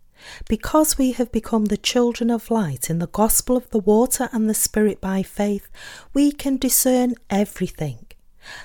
[0.48, 4.50] Because we have become the children of light in the gospel of the water and
[4.50, 5.70] the Spirit by faith,
[6.14, 8.06] we can discern everything.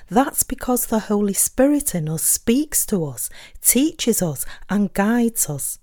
[0.07, 3.29] That's because the Holy Spirit in us speaks to us,
[3.61, 5.77] teaches us, and guides us.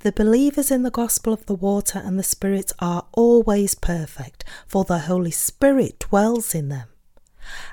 [0.00, 4.84] The believers in the gospel of the water and the Spirit are always perfect, for
[4.84, 6.88] the Holy Spirit dwells in them.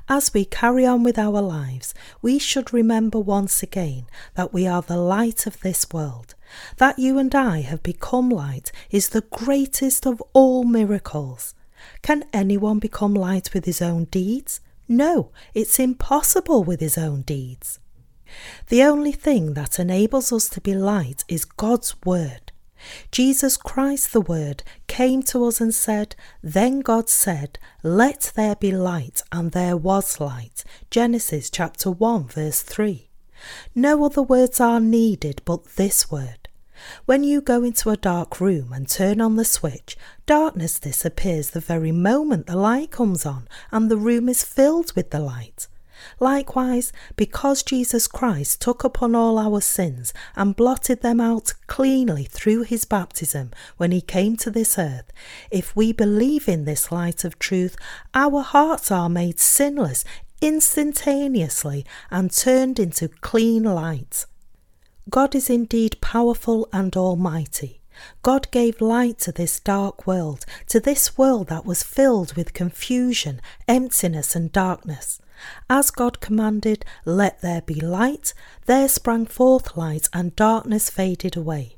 [0.10, 4.82] As we carry on with our lives, we should remember once again that we are
[4.82, 6.36] the light of this world.
[6.78, 11.56] That you and I have become light is the greatest of all miracles.
[12.02, 14.60] Can anyone become light with his own deeds?
[14.88, 17.80] No, it's impossible with his own deeds.
[18.68, 22.52] The only thing that enables us to be light is God's Word.
[23.12, 28.72] Jesus Christ, the Word, came to us and said, Then God said, Let there be
[28.72, 30.64] light, and there was light.
[30.90, 33.10] Genesis chapter 1, verse 3.
[33.76, 36.50] No other words are needed but this word.
[37.06, 41.60] When you go into a dark room and turn on the switch, darkness disappears the
[41.60, 45.68] very moment the light comes on, and the room is filled with the light.
[46.22, 52.62] Likewise, because Jesus Christ took upon all our sins and blotted them out cleanly through
[52.62, 55.12] his baptism when he came to this earth,
[55.50, 57.76] if we believe in this light of truth,
[58.14, 60.06] our hearts are made sinless
[60.42, 64.28] instantaneously and turned into clean light.
[65.10, 67.82] God is indeed powerful and almighty.
[68.22, 73.42] God gave light to this dark world, to this world that was filled with confusion,
[73.68, 75.20] emptiness, and darkness.
[75.70, 78.34] As God commanded, Let there be light,
[78.66, 81.76] there sprang forth light, and darkness faded away.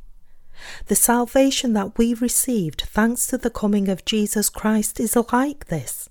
[0.88, 6.10] The salvation that we received thanks to the coming of Jesus Christ is like this.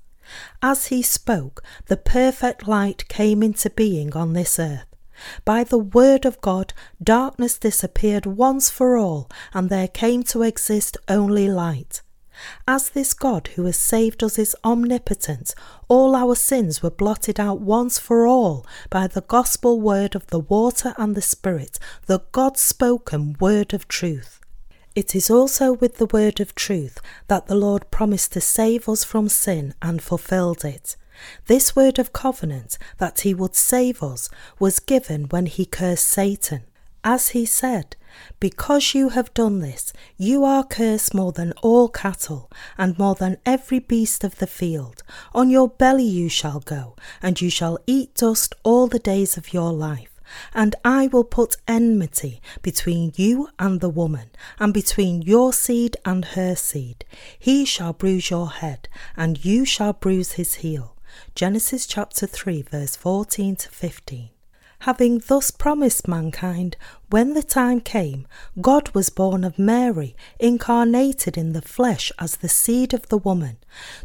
[0.62, 4.86] As he spoke, the perfect light came into being on this earth.
[5.44, 6.72] By the word of God,
[7.02, 12.02] darkness disappeared once for all, and there came to exist only light.
[12.66, 15.54] As this God who has saved us is omnipotent,
[15.88, 20.40] all our sins were blotted out once for all by the gospel word of the
[20.40, 24.40] water and the Spirit, the God spoken word of truth.
[24.94, 29.04] It is also with the word of truth that the Lord promised to save us
[29.04, 30.96] from sin and fulfilled it.
[31.46, 34.28] This word of covenant that he would save us
[34.58, 36.64] was given when he cursed Satan.
[37.04, 37.96] As he said,
[38.38, 42.48] Because you have done this, you are cursed more than all cattle,
[42.78, 45.02] and more than every beast of the field.
[45.34, 49.52] On your belly you shall go, and you shall eat dust all the days of
[49.52, 50.20] your life.
[50.54, 54.30] And I will put enmity between you and the woman,
[54.60, 57.04] and between your seed and her seed.
[57.36, 60.96] He shall bruise your head, and you shall bruise his heel.
[61.34, 64.30] Genesis chapter 3, verse 14 to 15.
[64.82, 66.76] Having thus promised mankind,
[67.08, 68.26] when the time came,
[68.60, 73.58] God was born of Mary, incarnated in the flesh as the seed of the woman,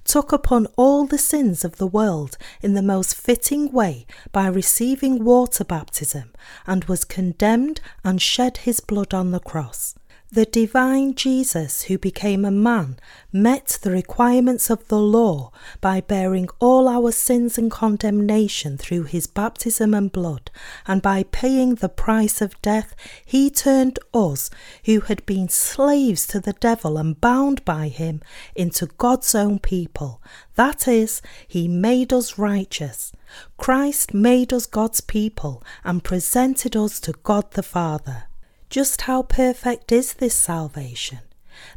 [0.04, 5.24] took upon all the sins of the world in the most fitting way by receiving
[5.24, 6.32] water baptism,
[6.68, 9.96] and was condemned and shed his blood on the cross.
[10.30, 12.98] The divine Jesus, who became a man,
[13.32, 19.26] met the requirements of the law by bearing all our sins and condemnation through his
[19.26, 20.52] baptism and blood,
[20.86, 22.94] and by paying the price of death,
[23.26, 24.50] he turned us,
[24.84, 28.22] who had been slaves to the devil and bound by him,
[28.54, 30.22] into God's own people.
[30.56, 33.14] That is, he made us righteous.
[33.56, 38.26] Christ made us God's people and presented us to God the Father.
[38.70, 41.20] Just how perfect is this salvation?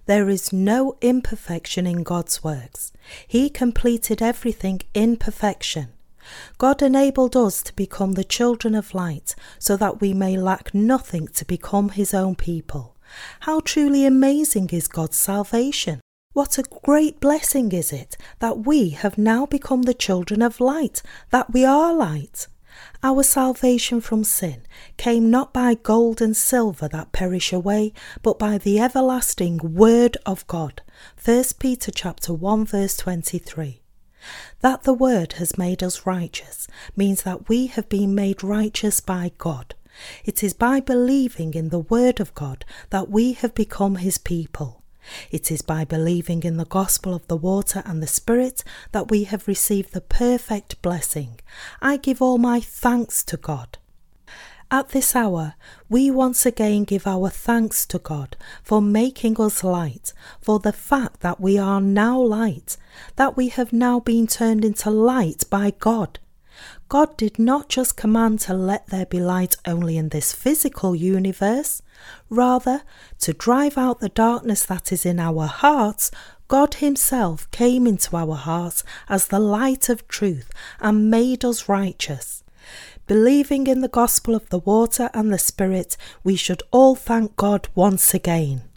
[0.06, 2.92] There is no imperfection in God's works.
[3.26, 5.90] He completed everything in perfection.
[6.58, 11.28] God enabled us to become the children of light so that we may lack nothing
[11.28, 12.96] to become His own people.
[13.40, 16.00] How truly amazing is God's salvation!
[16.32, 21.02] What a great blessing is it that we have now become the children of light,
[21.30, 22.46] that we are light.
[23.02, 24.66] Our salvation from sin
[24.98, 30.46] came not by gold and silver that perish away, but by the everlasting word of
[30.46, 30.82] God.
[31.24, 33.80] 1 Peter chapter 1 verse 23.
[34.60, 39.32] That the word has made us righteous means that we have been made righteous by
[39.38, 39.74] God.
[40.22, 44.79] It is by believing in the word of God that we have become his people.
[45.30, 48.62] It is by believing in the gospel of the water and the Spirit
[48.92, 51.40] that we have received the perfect blessing.
[51.80, 53.78] I give all my thanks to God.
[54.72, 55.54] At this hour,
[55.88, 61.20] we once again give our thanks to God for making us light, for the fact
[61.20, 62.76] that we are now light,
[63.16, 66.20] that we have now been turned into light by God.
[66.88, 71.82] God did not just command to let there be light only in this physical universe.
[72.28, 72.82] Rather,
[73.20, 76.10] to drive out the darkness that is in our hearts,
[76.48, 80.50] God Himself came into our hearts as the light of truth
[80.80, 82.42] and made us righteous.
[83.06, 87.68] Believing in the gospel of the water and the Spirit, we should all thank God
[87.74, 88.69] once again.